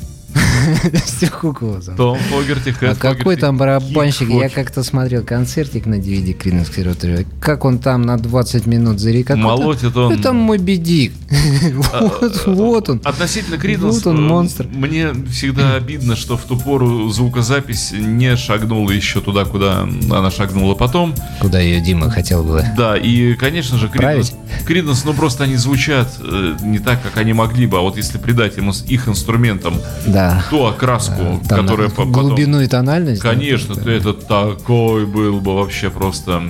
Стю 1.05 1.27
Кук 1.41 1.61
его 1.61 1.81
зовут. 1.81 1.97
Том 1.97 2.17
Фогерти, 2.29 2.71
Хэт 2.71 2.91
А 2.91 2.95
какой 2.95 3.36
там 3.36 3.57
барабанщик? 3.57 4.29
Я 4.29 4.49
как-то 4.49 4.84
смотрел 4.84 5.23
концертик 5.23 5.86
на 5.86 5.95
DVD 5.95 6.36
Creedence 6.38 6.73
Clearwater. 6.73 7.25
Как 7.39 7.65
он 7.65 7.79
там 7.79 8.01
на 8.03 8.17
20 8.17 8.65
минут 8.65 8.99
зарек. 8.99 9.29
Молотит 9.29 9.95
он. 9.95 10.13
Это 10.13 10.34
мой 10.34 10.57
бедик. 10.57 11.13
Вот, 11.73 12.43
вот 12.45 12.89
он. 12.89 13.01
Относительно 13.03 13.57
Криденс, 13.57 14.03
Вот 14.03 14.07
он, 14.07 14.23
монстр. 14.25 14.67
мне 14.71 15.09
всегда 15.31 15.75
обидно, 15.75 16.15
что 16.15 16.38
в 16.38 16.43
ту 16.43 16.57
пору 16.57 17.09
звукозапись 17.09 17.91
не 17.91 18.36
шагнула 18.36 18.91
еще 18.91 19.21
туда, 19.21 19.45
куда 19.45 19.81
она 19.81 20.31
шагнула 20.31 20.75
потом. 20.75 21.13
Куда 21.39 21.59
ее 21.59 21.81
Дима 21.81 22.09
хотел 22.09 22.43
бы. 22.43 22.63
Да, 22.77 22.97
и, 22.97 23.34
конечно 23.34 23.77
же, 23.77 23.88
Криденс? 23.89 24.34
Криденс, 24.65 25.03
ну 25.05 25.13
просто 25.13 25.43
они 25.45 25.55
звучат 25.55 26.07
э, 26.19 26.55
не 26.61 26.79
так, 26.79 27.01
как 27.01 27.17
они 27.17 27.34
могли 27.34 27.65
бы, 27.65 27.77
а 27.77 27.81
вот 27.81 27.97
если 27.97 28.17
придать 28.17 28.57
им 28.57 28.71
их 28.71 29.07
инструментам 29.07 29.75
Да. 30.05 30.22
Ту 30.49 30.65
окраску, 30.65 31.39
Там 31.47 31.61
которая 31.65 31.88
на 31.89 31.95
по- 31.95 32.05
потом... 32.05 32.11
глубину 32.11 32.61
и 32.61 32.67
тональность. 32.67 33.21
да, 33.24 33.30
Конечно, 33.30 33.74
это- 33.74 33.89
это 33.91 34.13
такой 34.13 35.05
был 35.05 35.39
бы 35.39 35.55
вообще 35.55 35.89
просто 35.89 36.41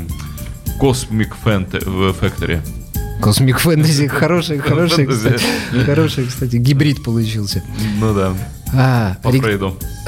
Cosmic 0.80 1.32
Fant- 1.46 2.16
Factory. 2.20 2.60
Космик 3.24 3.60
фэнтези. 3.60 4.08
Хороший, 4.24 4.60
хороший, 4.60 5.06
кстати. 5.06 5.44
Хороший, 5.86 6.26
кстати, 6.28 6.58
гибрид 6.58 7.04
получился. 7.04 7.64
Ну 8.00 8.14
да, 8.14 8.34
А, 8.74 9.16
по 9.24 9.30
ори-. 9.30 9.42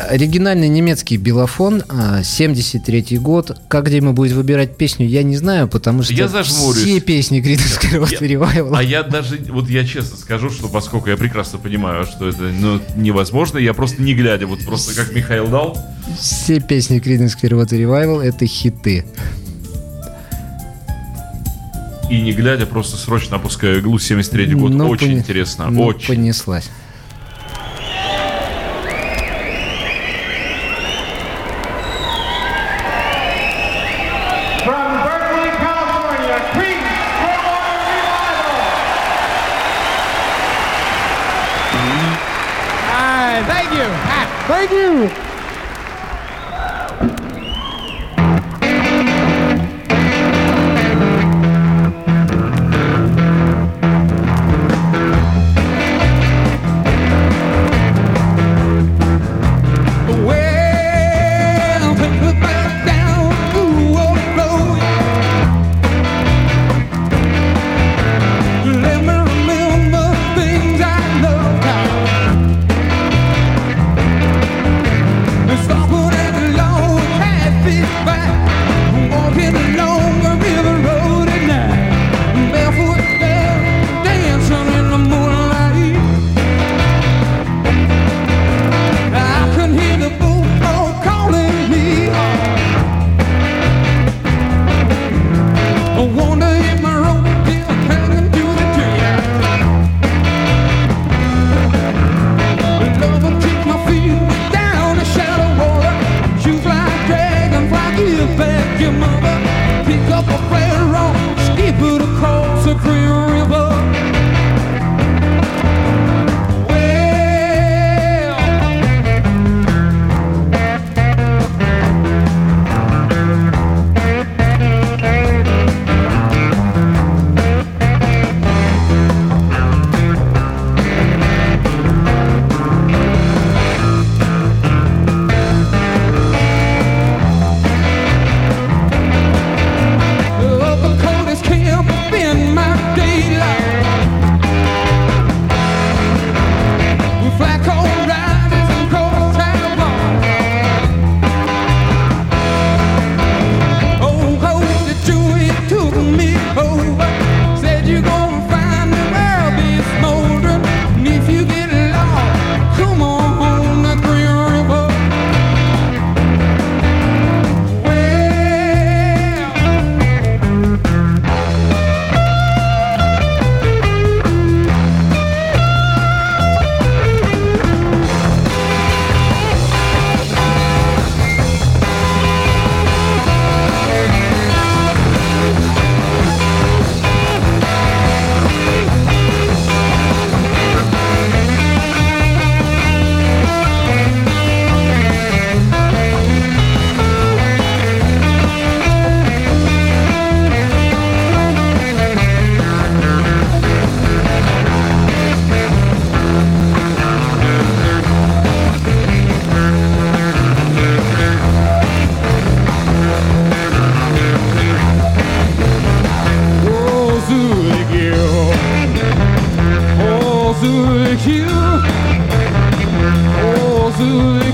Оригинальный 0.09 0.67
немецкий 0.67 1.17
белофон, 1.17 1.83
а, 1.87 2.21
73 2.23 3.17
год. 3.17 3.57
Как 3.69 3.89
Дима 3.89 4.11
будет 4.11 4.33
выбирать 4.33 4.75
песню, 4.75 5.07
я 5.07 5.23
не 5.23 5.37
знаю, 5.37 5.67
потому 5.67 6.03
что 6.03 6.13
Я 6.13 6.27
зажмурюсь. 6.27 6.81
все 6.83 6.99
песни 6.99 7.41
Clearwater 7.41 8.19
Revival 8.19 8.75
А 8.77 8.83
я 8.83 9.03
даже, 9.03 9.39
вот 9.49 9.69
я 9.69 9.85
честно 9.85 10.17
скажу, 10.17 10.49
что 10.49 10.67
поскольку 10.67 11.09
я 11.09 11.15
прекрасно 11.15 11.59
понимаю, 11.59 12.05
что 12.05 12.27
это 12.27 12.41
ну, 12.43 12.81
невозможно, 12.97 13.57
я 13.57 13.73
просто 13.73 14.01
не 14.01 14.13
глядя, 14.13 14.47
вот 14.47 14.65
просто 14.65 14.93
как 14.95 15.13
Михаил 15.15 15.47
дал, 15.47 15.77
Все 16.19 16.59
песни 16.59 16.99
Creedence 16.99 17.33
Clearwater 17.41 17.77
Revival 17.79 18.21
это 18.21 18.45
хиты. 18.45 19.05
И 22.09 22.21
не 22.21 22.33
глядя, 22.33 22.65
просто 22.65 22.97
срочно 22.97 23.37
опускаю 23.37 23.79
иглу 23.79 23.99
73 23.99 24.53
год. 24.55 24.71
Ну, 24.71 24.87
очень 24.89 25.07
пони- 25.07 25.17
интересно, 25.17 25.69
ну, 25.69 25.83
очень. 25.83 26.07
понеслась. 26.07 26.69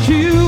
you. 0.10 0.41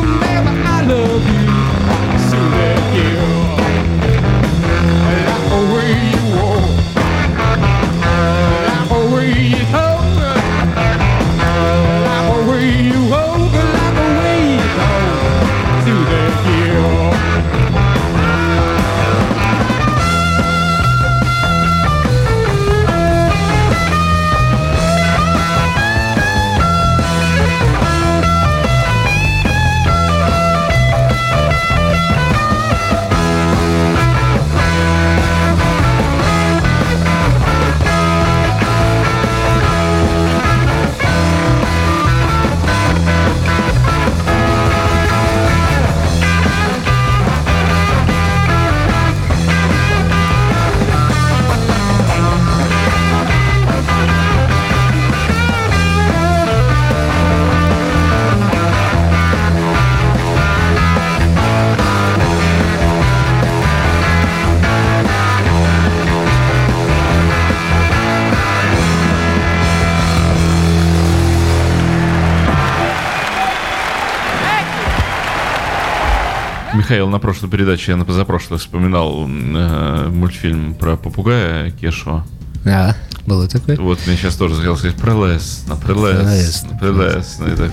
Михаил 76.84 77.08
на 77.08 77.18
прошлой 77.18 77.50
передаче, 77.50 77.94
я 77.94 77.98
на 77.98 78.04
позапрошлой 78.04 78.60
вспоминал 78.60 79.26
э, 79.26 80.10
мультфильм 80.10 80.76
про 80.76 80.98
попугая 80.98 81.72
Кешева. 81.72 82.28
Да, 82.66 82.98
было 83.26 83.48
такое. 83.48 83.78
Вот 83.78 84.00
мне 84.06 84.18
сейчас 84.18 84.36
тоже 84.36 84.56
захотелось 84.56 84.80
сказать 84.80 84.98
прелестно, 84.98 85.78
прелестно, 85.78 86.78
прелестно. 86.78 87.46
И 87.46 87.56
так, 87.56 87.72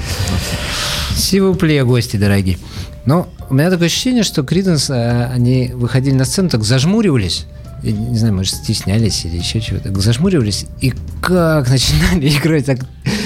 Сивупле, 1.17 1.83
гости 1.83 2.19
дорогие. 2.19 2.61
Но 3.05 3.29
у 3.49 3.55
меня 3.55 3.69
такое 3.71 3.87
ощущение, 3.89 4.23
что 4.23 4.45
Криденс, 4.45 4.91
они 4.91 5.73
выходили 5.75 6.15
на 6.15 6.25
сцену, 6.25 6.49
так 6.49 6.63
зажмуривались. 6.63 7.47
Я 7.83 7.91
не 7.91 8.17
знаю, 8.17 8.35
может, 8.35 8.55
стеснялись 8.55 9.25
или 9.25 9.39
еще 9.39 9.61
чего-то. 9.61 9.93
Зажмуривались 10.01 10.67
и 10.81 10.95
как 11.21 11.69
начинали 11.69 12.29
играть 12.29 12.67
так, 12.67 12.79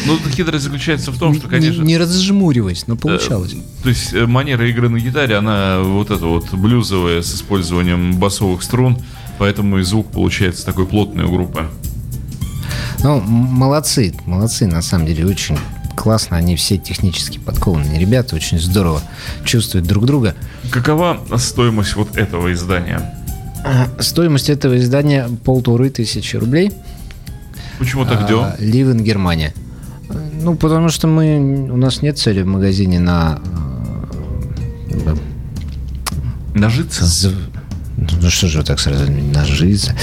Ну, 0.07 0.19
хитрость 0.31 0.65
заключается 0.65 1.11
в 1.13 1.19
том, 1.19 1.35
что, 1.35 1.47
не, 1.47 1.51
конечно... 1.51 1.83
не 1.83 1.97
разжмуриваясь, 1.99 2.87
но 2.87 2.95
э, 2.95 2.97
получалось. 2.99 3.55
То 3.83 3.89
есть 3.89 4.13
э, 4.13 4.27
манера 4.27 4.69
игры 4.69 4.89
на 4.89 4.99
гитаре, 4.99 5.37
она 5.37 5.81
вот 5.83 6.11
эта 6.11 6.27
вот 6.27 6.53
блюзовая 6.53 7.23
с 7.23 7.35
использованием 7.35 8.15
басовых 8.19 8.63
струн, 8.63 8.99
поэтому 9.39 9.79
и 9.79 9.83
звук 9.83 10.11
получается 10.11 10.65
такой 10.67 10.87
плотный 10.87 11.25
у 11.25 11.33
группы. 11.33 11.69
Ну, 13.03 13.21
молодцы, 13.21 14.15
молодцы, 14.27 14.67
на 14.67 14.83
самом 14.83 15.07
деле, 15.07 15.27
очень 15.27 15.59
классно. 15.97 16.37
Они 16.37 16.57
все 16.57 16.79
технически 16.79 17.39
подкованные 17.39 17.99
ребята, 17.99 18.37
очень 18.37 18.59
здорово 18.59 19.03
чувствуют 19.45 19.87
друг 19.87 20.07
друга. 20.07 20.35
Какова 20.71 21.21
стоимость 21.37 21.97
вот 21.97 22.17
этого 22.17 22.53
издания? 22.53 23.15
А, 23.65 23.89
Стоимость 24.01 24.51
этого 24.51 24.77
издания 24.79 25.29
полторы 25.45 25.91
тысячи 25.91 26.37
рублей. 26.37 26.73
Почему 27.79 28.05
так 28.05 28.23
А, 28.23 28.29
делал? 28.29 28.47
Ливен, 28.59 29.03
Германия. 29.03 29.55
Ну, 30.45 30.57
потому 30.57 30.91
что 30.91 31.07
мы, 31.09 31.69
у 31.73 31.77
нас 31.77 32.03
нет 32.03 32.19
цели 32.19 32.43
в 32.43 32.47
магазине 32.47 33.01
на... 33.01 33.39
э, 34.91 35.15
Нажиться? 36.55 37.05
за- 37.07 37.33
Ну 38.23 38.31
что 38.31 38.47
же 38.49 38.59
вы 38.59 38.65
так 38.65 38.79
сразу 38.79 39.11
нажиться? 39.11 39.95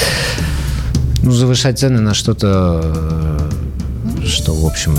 Ну, 1.23 1.31
завышать 1.31 1.77
цены 1.79 1.99
на 2.01 2.13
что-то, 2.15 3.49
э, 4.19 4.25
что, 4.25 4.55
в 4.55 4.65
общем, 4.65 4.97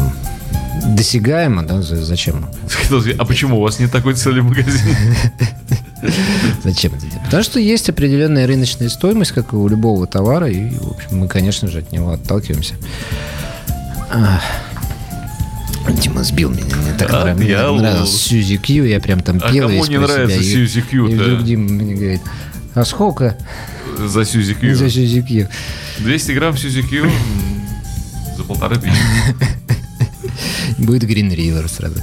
досягаемо, 0.97 1.65
да? 1.65 1.83
За- 1.83 2.05
Зачем? 2.05 2.47
А 3.19 3.25
почему 3.25 3.59
у 3.59 3.63
вас 3.63 3.81
нет 3.81 3.91
такой 3.91 4.15
цели 4.15 4.41
в 4.41 4.45
магазине? 4.45 4.97
Зачем 6.65 6.93
это 6.95 7.03
делать? 7.07 7.25
Потому 7.25 7.43
что 7.43 7.59
есть 7.59 7.89
определенная 7.91 8.47
рыночная 8.47 8.89
стоимость, 8.89 9.33
как 9.33 9.53
и 9.53 9.57
у 9.57 9.67
любого 9.69 10.07
товара, 10.07 10.49
и, 10.49 10.71
в 10.79 10.93
общем, 10.93 11.19
мы, 11.19 11.27
конечно 11.29 11.67
же, 11.69 11.79
от 11.79 11.91
него 11.93 12.13
отталкиваемся. 12.13 12.75
Дима 15.91 16.23
сбил 16.25 16.51
меня. 16.51 16.77
Мне 16.77 16.93
так 16.99 17.13
А, 17.13 17.25
нрав- 17.25 17.37
мне 17.39 17.49
я 17.51 17.73
нравилось 17.73 17.99
лол. 18.11 18.19
Сьюзи 18.19 18.57
Кью, 18.59 18.85
я 18.85 19.01
прям 19.01 19.21
там 19.21 19.39
А 19.43 19.53
пел 19.53 19.67
кому 19.69 19.81
весь 19.81 19.89
не 19.89 19.99
нравится 19.99 20.43
себя, 20.43 20.47
и- 20.63 20.67
Сьюзи 20.67 20.81
Кью-то? 20.83 21.13
И 21.13 21.17
вдруг 21.19 21.45
Дима 21.45 21.69
мне 21.71 21.95
говорит, 21.95 22.21
а 22.75 22.85
сколько 22.85 23.37
За 23.99 24.25
Сьюзи 24.25 24.55
Кью. 24.55 24.75
за 24.77 24.89
Сьюзи 24.91 25.23
Кью? 25.23 25.49
200 25.99 26.33
грамм 26.33 26.57
Сьюзи 26.57 26.83
Кью 26.83 27.11
за 28.37 28.45
полторы 28.45 28.77
тысячи. 28.77 28.97
Будет 30.79 31.05
Green 31.05 31.35
River 31.35 31.69
сразу. 31.69 31.97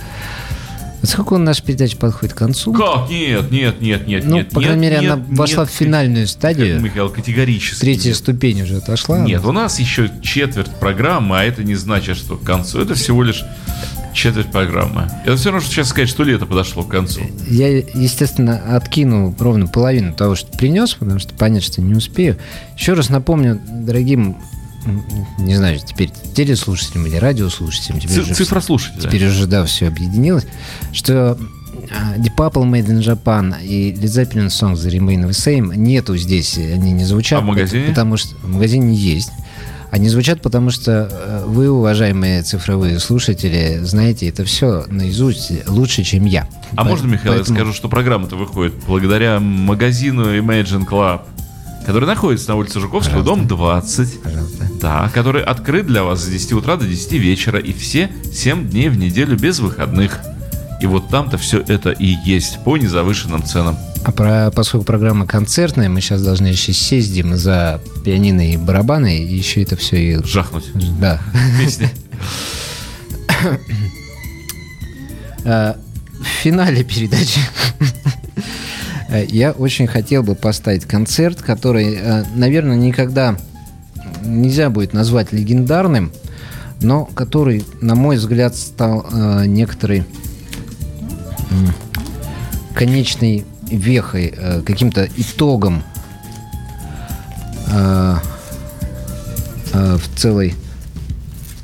Сколько 1.04 1.34
у 1.34 1.38
наша 1.38 1.64
передача 1.64 1.95
подходит 1.97 2.34
к 2.34 2.38
концу? 2.38 2.74
Как? 2.74 3.10
Нет, 3.10 3.52
нет, 3.52 3.82
нет, 3.82 4.06
нет, 4.08 4.26
Ну, 4.26 4.36
нет. 4.38 4.50
по 4.50 4.60
крайней 4.62 4.82
мере, 4.82 5.00
нет, 5.00 5.12
она 5.14 5.24
вошла 5.30 5.64
нет. 5.64 5.72
в 5.72 5.76
финальную 5.76 6.28
стадию. 6.28 6.82
Михаил, 6.82 7.10
категорически. 7.10 7.80
Третья 7.82 8.10
нет. 8.10 8.18
ступень 8.18 8.62
уже 8.64 8.78
отошла. 8.78 9.20
Нет, 9.20 9.45
у 9.45 9.52
нас 9.52 9.80
еще 9.80 10.12
четверть 10.22 10.70
программы, 10.80 11.39
а 11.39 11.43
это 11.43 11.64
не 11.64 11.76
значит, 11.76 12.18
что 12.18 12.36
к 12.36 12.43
концу. 12.43 12.82
Это 12.82 12.95
всего 12.95 13.24
лишь 13.24 13.43
четверть 14.14 14.52
программы. 14.52 15.10
Это 15.24 15.38
все 15.38 15.52
равно, 15.52 15.62
что 15.62 15.72
сейчас 15.74 15.89
сказать, 15.89 16.10
что 16.10 16.24
лето 16.24 16.45
подошло 16.45 16.84
к 16.84 16.89
концу. 16.89 17.22
Я, 17.47 17.70
естественно, 17.78 18.76
откину 18.76 19.34
ровно 19.39 19.68
половину 19.68 20.14
того, 20.14 20.36
что 20.36 20.47
принес, 20.58 20.95
потому 20.95 21.20
что 21.20 21.34
понять, 21.34 21.64
что 21.64 21.82
не 21.82 21.93
успею. 21.93 22.38
Еще 22.78 22.93
раз 22.93 23.10
напомню 23.10 23.60
дорогим, 23.70 24.36
не 25.38 25.55
знаю, 25.55 25.80
теперь 25.80 26.11
телеслушателям 26.34 27.05
или 27.07 27.15
радиослушателям, 27.15 27.99
теперь, 27.99 28.21
уже, 28.21 28.34
Цифра 28.34 28.59
слушателя. 28.61 29.01
теперь 29.01 29.27
уже, 29.27 29.47
да, 29.47 29.65
все 29.65 29.88
объединилось, 29.88 30.45
что 30.93 31.38
а, 31.91 32.17
Deep 32.17 32.36
Purple 32.36 32.63
Made 32.69 32.88
in 32.88 32.99
Japan 32.99 33.61
и 33.63 33.91
Led 33.93 34.03
Zeppelin 34.03 34.47
Songs 34.47 34.75
The 34.75 34.89
Remain 34.91 35.27
the 35.27 35.32
Same 35.32 35.75
нету 35.75 36.15
здесь, 36.17 36.57
они 36.57 36.91
не 36.91 37.03
звучат. 37.05 37.39
А 37.39 37.41
в 37.41 37.45
магазине? 37.45 37.88
Потому 37.88 38.17
что 38.17 38.36
в 38.38 38.47
магазине 38.49 38.95
есть. 38.95 39.32
Они 39.91 40.07
звучат, 40.07 40.41
потому 40.43 40.69
что 40.69 41.09
э, 41.11 41.43
вы, 41.47 41.71
уважаемые 41.71 42.43
цифровые 42.43 42.99
слушатели, 42.99 43.80
знаете 43.82 44.30
это 44.30 44.45
все 44.45 44.86
наизусть 44.88 45.67
лучше, 45.67 46.03
чем 46.03 46.25
я. 46.25 46.47
А 46.75 46.84
можно, 46.84 47.07
Михаил, 47.07 47.34
Поэтому- 47.34 47.57
я 47.57 47.63
скажу, 47.63 47.75
что 47.75 47.89
программа-то 47.89 48.36
выходит 48.36 48.75
благодаря 48.86 49.39
магазину 49.39 50.38
Imagine 50.38 50.88
Club, 50.88 51.21
который 51.88 52.05
находится 52.05 52.49
на 52.49 52.55
улице 52.57 52.80
Жуковского, 52.80 53.23
дом 53.23 53.47
20. 53.47 54.21
Пожалуйста. 54.21 54.68
Да, 54.80 55.09
который 55.13 55.43
открыт 55.43 55.88
для 55.88 56.03
вас 56.03 56.23
с 56.23 56.27
10 56.27 56.53
утра 56.53 56.77
до 56.77 56.86
10 56.86 57.13
вечера 57.13 57.59
и 57.59 57.73
все 57.73 58.09
7 58.34 58.69
дней 58.69 58.89
в 58.89 58.97
неделю 58.97 59.38
без 59.38 59.59
выходных. 59.59 60.19
И 60.82 60.86
вот 60.86 61.09
там-то 61.09 61.38
все 61.38 61.59
это 61.59 61.91
и 61.91 62.15
есть 62.23 62.63
по 62.63 62.77
незавышенным 62.77 63.43
ценам. 63.43 63.77
А 64.05 64.11
про, 64.13 64.49
поскольку 64.51 64.86
программа 64.86 65.27
концертная, 65.27 65.89
мы 65.89 65.99
сейчас 65.99 66.21
должны 66.21 66.47
еще 66.47 66.71
сесть, 66.71 67.21
за 67.36 67.82
пианино 68.05 68.49
и 68.49 68.55
барабаны, 68.55 69.17
и 69.17 69.36
еще 69.36 69.61
это 69.61 69.75
все 69.75 69.97
и... 69.97 70.23
Жахнуть. 70.23 70.71
Да. 70.99 71.19
Песни. 71.59 71.89
А, 75.45 75.77
В 76.19 76.25
финале 76.25 76.84
передачи 76.84 77.39
я 79.30 79.51
очень 79.51 79.88
хотел 79.88 80.21
бы 80.21 80.36
поставить 80.36 80.84
концерт, 80.86 81.41
который, 81.41 81.95
э, 81.95 82.25
наверное, 82.36 82.75
никогда 82.75 83.38
нельзя 84.24 84.70
будет 84.70 84.93
назвать 84.93 85.32
легендарным, 85.32 86.11
но 86.82 87.05
который, 87.05 87.65
на 87.82 87.95
мой 87.95 88.17
взгляд, 88.17 88.55
стал 88.55 89.05
э, 89.11 89.45
некоторой 89.45 89.99
м, 91.51 91.74
конечной 92.74 93.45
вехой, 93.70 94.34
э, 94.36 94.61
каким-то 94.65 95.07
итогом 95.17 95.84
э, 97.67 98.15
э, 99.74 99.97
в 99.97 100.20
целой... 100.20 100.55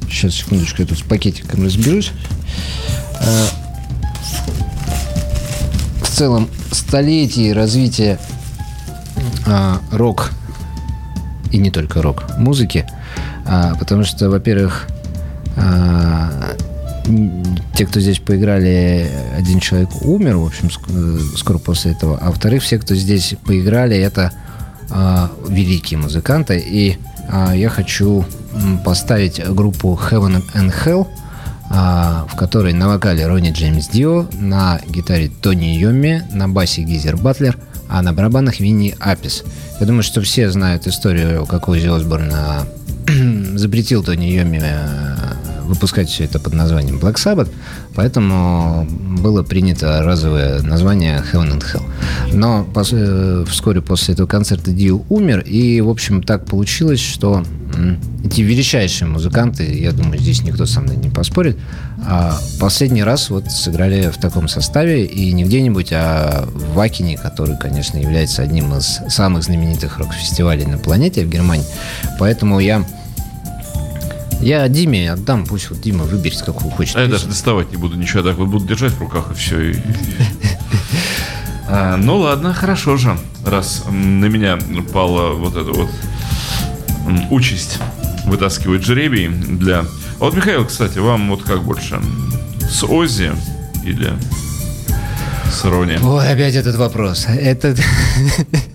Сейчас, 0.09 0.35
секундочку, 0.35 0.81
я 0.81 0.87
тут 0.87 0.99
с 0.99 1.01
пакетиком 1.01 1.63
разберусь. 1.63 2.11
Э, 3.21 3.45
в 6.01 6.17
целом 6.17 6.49
столетии 6.71 7.51
развития 7.51 8.19
а, 9.45 9.81
рок 9.91 10.31
и 11.55 11.57
не 11.57 11.71
только 11.71 12.01
рок 12.01 12.37
музыки, 12.37 12.85
а, 13.45 13.75
потому 13.75 14.03
что, 14.03 14.29
во-первых, 14.29 14.87
а, 15.55 16.29
те, 17.75 17.85
кто 17.85 17.99
здесь 18.01 18.19
поиграли, 18.19 19.09
один 19.37 19.59
человек 19.59 19.89
умер, 20.01 20.37
в 20.37 20.45
общем, 20.45 20.69
э, 20.89 21.17
скоро 21.37 21.59
после 21.59 21.91
этого, 21.91 22.17
а 22.19 22.27
во-вторых, 22.27 22.63
все, 22.63 22.77
кто 22.77 22.93
здесь 22.95 23.35
поиграли, 23.45 23.95
это 23.95 24.31
а, 24.89 25.31
великие 25.47 25.97
музыканты, 25.97 26.59
и 26.59 26.97
я 27.55 27.69
хочу 27.69 28.23
поставить 28.85 29.43
группу 29.43 29.99
Heaven 29.99 30.43
and 30.53 30.71
Hell, 30.85 31.07
в 31.71 32.35
которой 32.37 32.71
на 32.71 32.87
вокале 32.87 33.25
Ронни 33.25 33.49
Джеймс 33.49 33.87
Дио, 33.87 34.27
на 34.33 34.79
гитаре 34.87 35.31
Тони 35.41 35.75
Йомми, 35.75 36.23
на 36.31 36.47
басе 36.47 36.83
Гизер 36.83 37.17
Батлер, 37.17 37.57
а 37.89 38.01
на 38.01 38.13
барабанах 38.13 38.59
Винни 38.59 38.95
Апис. 38.99 39.43
Я 39.79 39.85
думаю, 39.85 40.03
что 40.03 40.21
все 40.21 40.49
знают 40.49 40.87
историю, 40.87 41.45
как 41.45 41.67
Узи 41.67 41.87
Осборн 41.87 42.31
а, 42.33 42.67
запретил 43.55 44.03
Тони 44.03 44.25
Йомми 44.25 44.61
э, 44.63 45.34
выпускать 45.65 46.09
все 46.09 46.23
это 46.25 46.39
под 46.39 46.53
названием 46.53 46.97
Black 46.99 47.15
Sabbath, 47.15 47.49
поэтому 47.95 48.87
было 48.89 49.43
принято 49.43 50.01
разовое 50.03 50.61
название 50.61 51.23
Heaven 51.31 51.59
and 51.59 51.63
Hell. 51.63 51.83
Но 52.33 52.65
пос- 52.73 52.89
э, 52.93 53.45
вскоре 53.49 53.81
после 53.81 54.13
этого 54.13 54.27
концерта 54.27 54.71
Дио 54.71 55.01
умер, 55.09 55.39
и, 55.41 55.81
в 55.81 55.89
общем, 55.89 56.23
так 56.23 56.45
получилось, 56.45 56.99
что 56.99 57.43
эти 58.23 58.41
величайшие 58.41 59.07
музыканты, 59.07 59.63
я 59.79 59.91
думаю, 59.91 60.19
здесь 60.19 60.43
никто 60.43 60.65
со 60.65 60.79
мной 60.81 60.95
не 60.95 61.09
поспорит, 61.09 61.57
а 62.07 62.37
последний 62.59 63.03
раз 63.03 63.29
вот 63.29 63.51
сыграли 63.51 64.09
в 64.09 64.17
таком 64.17 64.47
составе, 64.47 65.05
и 65.05 65.31
не 65.33 65.43
где-нибудь, 65.43 65.89
а 65.91 66.47
в 66.47 66.75
Вакине, 66.75 67.17
который, 67.17 67.57
конечно, 67.57 67.97
является 67.97 68.43
одним 68.43 68.73
из 68.75 68.99
самых 69.09 69.43
знаменитых 69.43 69.97
рок-фестивалей 69.97 70.65
на 70.65 70.77
планете 70.77 71.25
в 71.25 71.29
Германии. 71.29 71.65
Поэтому 72.19 72.59
я 72.59 72.85
я 74.41 74.67
Диме 74.67 75.11
отдам, 75.11 75.45
пусть 75.45 75.69
вот 75.69 75.81
Дима 75.81 76.03
выберет, 76.03 76.41
какую 76.41 76.71
хочет. 76.71 76.95
А 76.95 77.01
я 77.01 77.07
даже 77.07 77.27
доставать 77.27 77.71
не 77.71 77.77
буду 77.77 77.95
ничего, 77.95 78.23
так 78.23 78.37
вот 78.37 78.47
буду 78.47 78.65
держать 78.65 78.93
в 78.93 78.99
руках 78.99 79.31
и 79.31 79.33
все. 79.33 79.81
ну 81.97 82.17
ладно, 82.17 82.53
хорошо 82.53 82.97
же, 82.97 83.17
раз 83.45 83.83
на 83.89 84.25
меня 84.25 84.57
пала 84.93 85.33
вот 85.33 85.55
эта 85.55 85.71
вот 85.71 85.89
участь 87.29 87.79
вытаскивать 88.25 88.83
жребий 88.83 89.27
для... 89.27 89.79
А 89.79 89.85
вот, 90.19 90.33
Михаил, 90.35 90.65
кстати, 90.65 90.97
вам 90.97 91.29
вот 91.29 91.43
как 91.43 91.63
больше? 91.63 91.99
С 92.61 92.83
Оззи 92.83 93.31
или 93.83 94.13
с 95.51 95.63
Рони. 95.63 95.97
Ой, 96.03 96.27
опять 96.31 96.55
этот 96.55 96.75
вопрос. 96.75 97.25
Это, 97.27 97.75
А 98.49 98.57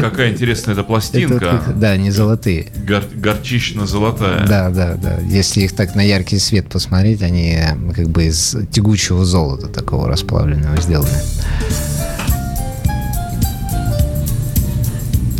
какая 0.00 0.30
интересная 0.32 0.72
эта 0.72 0.80
это 0.82 0.88
пластинка. 0.88 1.38
как- 1.38 1.78
да, 1.78 1.96
не 1.96 2.10
золотые. 2.10 2.68
Гор- 2.86 3.04
горчично-золотая. 3.14 4.46
Да, 4.46 4.70
да, 4.70 4.94
да. 4.94 5.18
Если 5.28 5.62
их 5.62 5.74
так 5.74 5.94
на 5.94 6.00
яркий 6.02 6.38
свет 6.38 6.68
посмотреть, 6.68 7.22
они 7.22 7.54
э, 7.58 7.74
как 7.94 8.08
бы 8.08 8.24
из 8.26 8.56
тягучего 8.70 9.24
золота 9.24 9.68
такого 9.68 10.08
расплавленного 10.08 10.80
сделаны. 10.80 11.08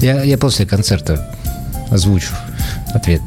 Я, 0.01 0.23
я 0.23 0.39
после 0.39 0.65
концерта 0.67 1.35
озвучу 1.91 2.31
ответ. 2.95 3.21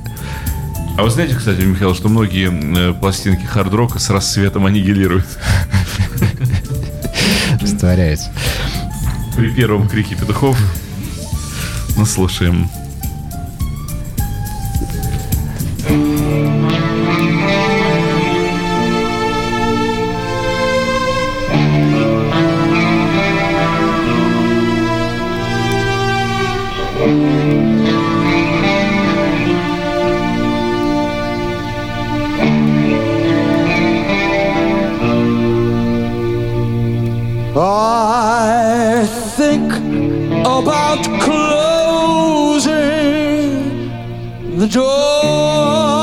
А 0.97 1.03
вы 1.03 1.09
знаете, 1.09 1.35
кстати, 1.35 1.61
Михаил, 1.61 1.95
что 1.95 2.09
многие 2.09 2.49
э, 2.91 2.93
пластинки 2.93 3.45
хард-рока 3.45 3.99
с 3.99 4.09
рассветом 4.09 4.65
аннигилируют 4.65 5.25
Растворяется. 7.61 8.29
при 9.35 9.49
первом 9.51 9.87
крике 9.87 10.15
петухов. 10.15 10.57
Ну, 12.01 12.07
слушаем. 12.07 12.67
I 37.53 39.05
think 39.37 39.71
about 40.47 41.50
the 44.61 44.67
door. 44.67 46.00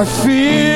I 0.00 0.04
feel 0.06 0.69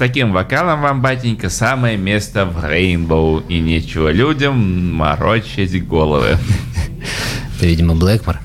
таким 0.00 0.32
вокалом 0.32 0.80
вам, 0.80 1.02
батенька, 1.02 1.50
самое 1.50 1.98
место 1.98 2.46
в 2.46 2.64
Рейнбоу. 2.64 3.40
И 3.40 3.60
нечего 3.60 4.10
людям 4.10 4.94
морочить 4.94 5.86
головы. 5.86 6.38
Это, 7.56 7.66
видимо, 7.66 7.94
Блэкмор. 7.94 8.38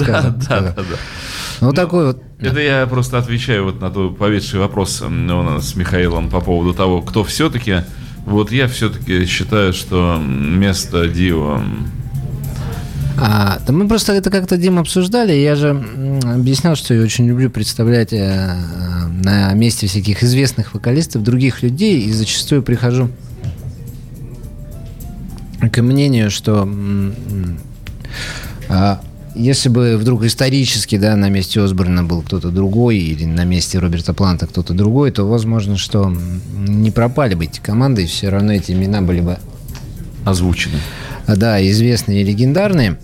Да, 0.00 0.34
да, 0.48 0.60
да. 0.76 0.84
Ну, 1.60 1.72
такой 1.72 2.06
вот. 2.06 2.22
Это 2.40 2.58
я 2.58 2.88
просто 2.88 3.18
отвечаю 3.18 3.66
вот 3.66 3.80
на 3.80 3.88
тот 3.90 4.18
поведший 4.18 4.58
вопрос 4.58 5.00
у 5.00 5.08
нас 5.08 5.68
с 5.68 5.76
Михаилом 5.76 6.28
по 6.28 6.40
поводу 6.40 6.74
того, 6.74 7.02
кто 7.02 7.22
все-таки. 7.22 7.82
Вот 8.26 8.50
я 8.50 8.66
все-таки 8.66 9.26
считаю, 9.26 9.72
что 9.72 10.20
место 10.20 11.06
Дио 11.06 11.60
А, 13.18 13.58
да 13.66 13.72
мы 13.72 13.88
просто 13.88 14.12
это 14.12 14.30
как-то, 14.30 14.56
Дим, 14.56 14.78
обсуждали. 14.78 15.32
Я 15.32 15.54
же 15.54 15.70
объяснял, 16.24 16.76
что 16.76 16.94
я 16.94 17.02
очень 17.02 17.26
люблю 17.26 17.50
представлять 17.50 18.12
э, 18.12 18.16
э, 18.16 19.06
на 19.24 19.52
месте 19.54 19.86
всяких 19.86 20.22
известных 20.22 20.74
вокалистов 20.74 21.22
других 21.22 21.62
людей, 21.62 22.00
и 22.00 22.12
зачастую 22.12 22.62
прихожу 22.62 23.10
к 25.70 25.82
мнению, 25.82 26.30
что 26.30 26.68
а, 28.68 29.00
если 29.34 29.68
бы 29.68 29.96
вдруг 29.96 30.24
исторически, 30.24 30.98
да, 30.98 31.16
на 31.16 31.28
месте 31.28 31.60
Осборна 31.60 32.02
был 32.02 32.22
кто-то 32.22 32.50
другой, 32.50 32.98
или 32.98 33.24
на 33.24 33.44
месте 33.44 33.78
Роберта 33.78 34.12
Планта 34.12 34.46
кто-то 34.46 34.74
другой, 34.74 35.10
то 35.10 35.24
возможно, 35.24 35.76
что 35.76 36.14
не 36.56 36.90
пропали 36.90 37.34
бы 37.34 37.44
эти 37.44 37.60
команды, 37.60 38.04
и 38.04 38.06
все 38.06 38.28
равно 38.28 38.52
эти 38.52 38.72
имена 38.72 39.02
были 39.02 39.20
бы 39.20 39.38
озвучены. 40.24 40.78
Да, 41.26 41.64
известные 41.66 42.22
и 42.22 42.24
легендарные. 42.24 42.98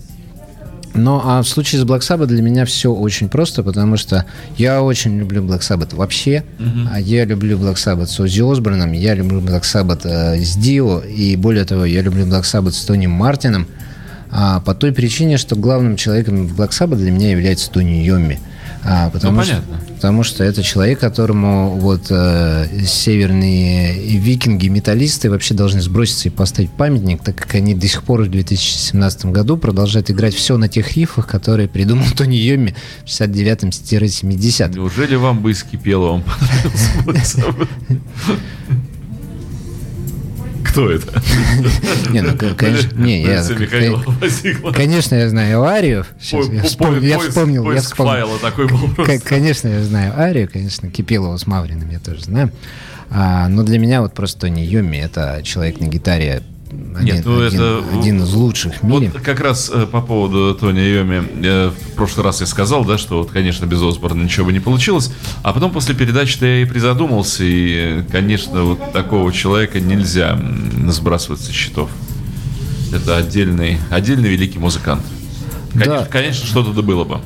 Но 0.93 1.21
а 1.23 1.41
в 1.41 1.47
случае 1.47 1.81
с 1.81 1.85
Black 1.85 1.99
Sabbath 1.99 2.25
для 2.25 2.41
меня 2.41 2.65
все 2.65 2.91
очень 2.91 3.29
просто, 3.29 3.63
потому 3.63 3.95
что 3.95 4.25
я 4.57 4.81
очень 4.81 5.17
люблю 5.17 5.43
Black 5.43 5.59
Sabbath 5.59 5.95
вообще. 5.95 6.43
А 6.91 6.99
я 6.99 7.25
люблю 7.25 7.57
Black 7.57 7.75
Sabbath 7.75 8.07
с 8.07 8.19
Оззи 8.19 8.51
Осборном, 8.51 8.91
я 8.91 9.13
люблю 9.13 9.39
Black 9.39 9.61
Sabbath 9.61 10.01
э, 10.03 10.41
с 10.41 10.55
Дио, 10.55 10.99
и 10.99 11.35
более 11.35 11.65
того, 11.65 11.85
я 11.85 12.01
люблю 12.01 12.25
Black 12.25 12.41
Sabbath 12.41 12.71
с 12.71 12.85
Тони 12.85 13.07
Мартином. 13.07 13.67
А, 14.31 14.59
по 14.59 14.75
той 14.75 14.91
причине, 14.91 15.37
что 15.37 15.55
главным 15.55 15.95
человеком 15.95 16.47
в 16.47 16.59
Black 16.59 16.69
Sabbath 16.69 16.97
для 16.97 17.11
меня 17.11 17.31
является 17.31 17.71
Тони 17.71 18.03
Йомми. 18.03 18.39
А, 18.83 19.09
потому, 19.09 19.37
Ну, 19.37 19.43
что, 19.43 19.55
понятно. 19.55 19.79
потому 19.95 20.23
что 20.23 20.43
это 20.43 20.63
человек, 20.63 20.99
которому 20.99 21.71
вот 21.79 22.07
э, 22.09 22.65
северные 22.85 24.17
викинги, 24.17 24.67
металлисты 24.69 25.29
вообще 25.29 25.53
должны 25.53 25.81
сброситься 25.81 26.29
и 26.29 26.31
поставить 26.31 26.71
памятник, 26.71 27.21
так 27.21 27.35
как 27.35 27.55
они 27.55 27.75
до 27.75 27.87
сих 27.87 28.03
пор 28.03 28.23
в 28.23 28.29
2017 28.31 29.25
году 29.27 29.57
продолжают 29.57 30.09
играть 30.09 30.33
все 30.33 30.57
на 30.57 30.69
тех 30.69 30.95
рифах, 30.95 31.27
которые 31.27 31.67
придумал 31.67 32.05
Тони 32.15 32.37
Йомми 32.37 32.75
в 33.03 33.07
69-70. 33.07 34.73
Неужели 34.75 35.15
вам 35.15 35.39
бы 35.41 35.51
из 35.51 35.63
Кипелова 35.63 36.13
вам 36.13 36.23
понравился? 36.23 37.43
Кто 40.69 40.89
это? 40.91 41.21
Не, 42.11 42.21
ну, 42.21 42.37
конечно, 42.55 42.97
не, 42.97 43.23
я, 43.23 43.43
конечно, 44.73 45.15
я 45.15 45.29
знаю 45.29 45.63
арию. 45.63 46.05
Я, 46.21 46.63
вспомнил, 46.63 47.01
я 47.01 47.19
вспомнил. 47.19 47.63
такой 48.39 48.67
был. 48.67 48.89
Конечно, 49.23 49.67
я 49.67 49.83
знаю 49.83 50.13
Арию, 50.19 50.49
конечно, 50.51 50.89
Кипелова 50.89 51.37
с 51.37 51.47
Мавриным 51.47 51.89
я 51.89 51.99
тоже 51.99 52.21
знаю. 52.21 52.51
А, 53.09 53.47
но 53.47 53.63
для 53.63 53.79
меня 53.79 54.01
вот 54.01 54.13
просто 54.13 54.41
Тони 54.41 54.61
Йоми 54.61 54.97
это 54.97 55.41
человек 55.43 55.79
на 55.79 55.85
гитаре 55.85 56.43
один, 56.95 57.15
Нет, 57.15 57.25
ну 57.25 57.43
один- 57.45 57.59
это- 57.61 57.83
один 57.99 58.23
из 58.23 58.33
лучших 58.33 58.73
в 58.81 58.83
мире. 58.83 59.09
Вот 59.13 59.21
как 59.23 59.39
раз 59.39 59.71
э, 59.73 59.87
по 59.87 60.01
поводу 60.01 60.53
Тони 60.53 60.79
Йоми, 60.79 61.23
э, 61.43 61.69
в 61.71 61.95
прошлый 61.95 62.23
раз 62.25 62.41
я 62.41 62.45
сказал, 62.47 62.85
да, 62.85 62.97
что 62.97 63.17
вот, 63.19 63.31
конечно, 63.31 63.65
без 63.65 63.81
Осборна 63.81 64.21
ничего 64.23 64.45
бы 64.47 64.53
не 64.53 64.59
получилось, 64.59 65.11
а 65.41 65.51
потом 65.53 65.71
после 65.71 65.95
передачи-то 65.95 66.45
я 66.45 66.61
и 66.61 66.65
призадумался, 66.65 67.43
и, 67.43 68.01
э, 68.01 68.03
конечно, 68.11 68.63
вот 68.63 68.91
такого 68.93 69.31
человека 69.33 69.79
нельзя 69.79 70.39
сбрасывать 70.89 71.41
со 71.41 71.51
счетов. 71.51 71.89
Это 72.93 73.17
отдельный, 73.17 73.77
отдельный 73.89 74.29
великий 74.29 74.59
музыкант. 74.59 75.03
Конечно, 75.73 75.99
Да. 76.01 76.05
конечно 76.05 76.45
что-то 76.45 76.81
было 76.83 77.03
бы. 77.03 77.19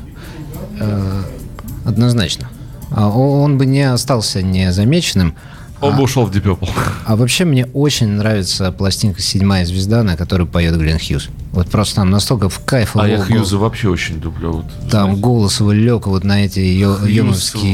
Однозначно. 1.85 2.49
А 2.91 3.09
Он 3.09 3.57
бы 3.57 3.65
не 3.65 3.81
остался 3.81 4.41
незамеченным. 4.41 5.35
Он 5.84 5.95
бы 5.97 6.03
ушел 6.03 6.25
в 6.25 6.31
Deep 6.31 6.43
Purple. 6.43 6.69
А 7.05 7.15
вообще 7.15 7.45
мне 7.45 7.65
очень 7.73 8.07
нравится 8.07 8.71
пластинка 8.71 9.21
«Седьмая 9.21 9.65
звезда», 9.65 10.03
на 10.03 10.15
которой 10.15 10.47
поет 10.47 10.75
Глен 10.77 10.97
Хьюз. 10.97 11.29
Вот 11.51 11.69
просто 11.69 11.95
там 11.95 12.09
настолько 12.09 12.49
в 12.49 12.59
кайф 12.63 12.95
А 12.95 13.07
его 13.07 13.17
я 13.17 13.23
Хьюза 13.23 13.57
вообще 13.57 13.89
очень 13.89 14.19
люблю. 14.19 14.51
Вот, 14.53 14.65
Там 14.89 15.19
голос 15.19 15.59
его 15.59 15.71
лег 15.71 16.07
вот 16.07 16.23
на 16.23 16.45
эти 16.45 16.59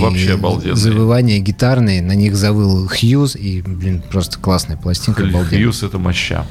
вообще 0.01 0.33
обалденный. 0.33 0.75
завывания 0.75 1.39
гитарные. 1.39 2.01
На 2.01 2.13
них 2.13 2.35
завыл 2.35 2.87
Хьюз, 2.87 3.35
и, 3.35 3.61
блин, 3.61 4.01
просто 4.09 4.39
классная 4.39 4.77
пластинка. 4.77 5.23
Хьюз 5.49 5.83
это 5.83 5.97
моща. 5.99 6.45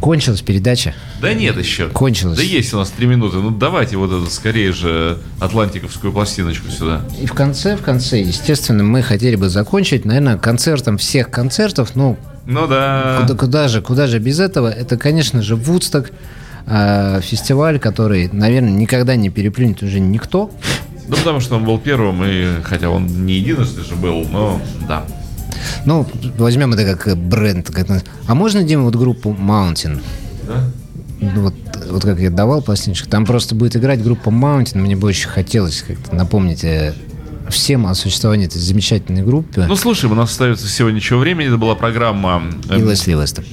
Кончилась 0.00 0.42
передача. 0.42 0.94
Да 1.20 1.34
нет 1.34 1.56
еще. 1.58 1.88
Кончилось. 1.88 2.36
Да 2.38 2.42
есть 2.44 2.72
у 2.72 2.76
нас 2.78 2.90
три 2.90 3.06
минуты. 3.06 3.38
Ну 3.38 3.50
давайте 3.50 3.96
вот 3.96 4.10
эту 4.12 4.26
скорее 4.30 4.72
же 4.72 5.18
атлантиковскую 5.40 6.12
пластиночку 6.12 6.70
сюда. 6.70 7.02
И 7.20 7.26
в 7.26 7.32
конце, 7.34 7.76
в 7.76 7.82
конце, 7.82 8.20
естественно, 8.20 8.84
мы 8.84 9.02
хотели 9.02 9.34
бы 9.36 9.48
закончить, 9.48 10.04
наверное, 10.04 10.38
концертом 10.38 10.98
всех 10.98 11.30
концертов. 11.30 11.92
Ну, 11.96 12.16
Ну 12.46 12.66
да. 12.68 13.18
куда, 13.22 13.34
куда 13.34 13.68
же, 13.68 13.82
куда 13.82 14.06
же 14.06 14.18
без 14.20 14.38
этого? 14.38 14.68
Это, 14.70 14.96
конечно 14.96 15.42
же, 15.42 15.56
Вудсток, 15.56 16.12
э, 16.66 17.20
фестиваль, 17.22 17.78
который, 17.80 18.28
наверное, 18.32 18.70
никогда 18.70 19.16
не 19.16 19.30
переплюнет 19.30 19.82
уже 19.82 19.98
никто. 20.00 20.50
Ну 21.08 21.16
потому 21.16 21.40
что 21.40 21.56
он 21.56 21.64
был 21.64 21.78
первым, 21.78 22.22
и 22.24 22.62
хотя 22.62 22.90
он 22.90 23.06
не 23.26 23.34
единожды 23.34 23.82
же 23.82 23.96
был, 23.96 24.26
но 24.30 24.60
да. 24.86 25.04
Ну, 25.84 26.06
возьмем 26.36 26.72
это 26.72 26.96
как 26.96 27.16
бренд. 27.16 27.70
А 28.26 28.34
можно, 28.34 28.62
Дима, 28.62 28.82
вот 28.84 28.96
группу 28.96 29.30
Mountain? 29.30 30.00
Да? 30.46 30.70
Ну, 31.20 31.42
вот, 31.42 31.54
вот 31.90 32.02
как 32.02 32.20
я 32.20 32.30
давал 32.30 32.62
пластиночку, 32.62 33.08
там 33.08 33.26
просто 33.26 33.54
будет 33.54 33.76
играть 33.76 34.02
группа 34.02 34.30
Mountain. 34.30 34.78
Мне 34.78 34.96
бы 34.96 35.08
очень 35.08 35.28
хотелось 35.28 35.82
как-то 35.82 36.14
напомнить 36.14 36.62
э, 36.64 36.94
всем 37.50 37.86
о 37.86 37.94
существовании 37.94 38.46
этой 38.46 38.58
замечательной 38.58 39.22
группы. 39.22 39.64
Ну 39.68 39.76
слушай, 39.76 40.10
у 40.10 40.14
нас 40.14 40.30
остается 40.30 40.66
всего 40.66 40.90
ничего 40.90 41.18
времени. 41.18 41.48
Это 41.48 41.58
была 41.58 41.74
программа... 41.74 42.42
и 42.70 42.72
эм, 42.72 42.88
Лесли 42.88 43.14
Вестер. 43.14 43.44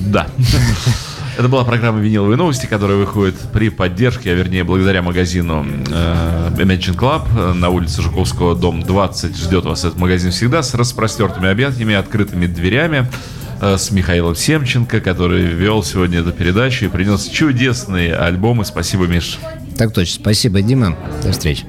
Да. 0.00 0.26
Это 1.38 1.48
была 1.48 1.64
программа 1.64 2.00
«Виниловые 2.00 2.36
новости», 2.36 2.66
которая 2.66 2.98
выходит 2.98 3.34
при 3.52 3.70
поддержке, 3.70 4.32
а 4.32 4.34
вернее 4.34 4.64
благодаря 4.64 5.00
магазину 5.00 5.64
э, 5.90 6.50
Imagine 6.56 6.94
Club 6.94 7.54
на 7.54 7.70
улице 7.70 8.02
Жуковского, 8.02 8.54
дом 8.54 8.82
20. 8.82 9.36
Ждет 9.36 9.64
вас 9.64 9.84
этот 9.84 9.98
магазин 9.98 10.30
всегда 10.30 10.62
с 10.62 10.74
распростертыми 10.74 11.48
объятиями, 11.48 11.94
открытыми 11.94 12.46
дверями, 12.46 13.10
э, 13.62 13.78
с 13.78 13.90
Михаилом 13.90 14.36
Семченко, 14.36 15.00
который 15.00 15.44
вел 15.44 15.82
сегодня 15.82 16.20
эту 16.20 16.32
передачу 16.32 16.84
и 16.84 16.88
принес 16.88 17.24
чудесные 17.26 18.14
альбомы. 18.14 18.66
Спасибо, 18.66 19.06
Миш. 19.06 19.38
Так 19.78 19.94
точно. 19.94 20.20
Спасибо, 20.20 20.60
Дима. 20.60 20.96
До 21.24 21.32
встречи. 21.32 21.64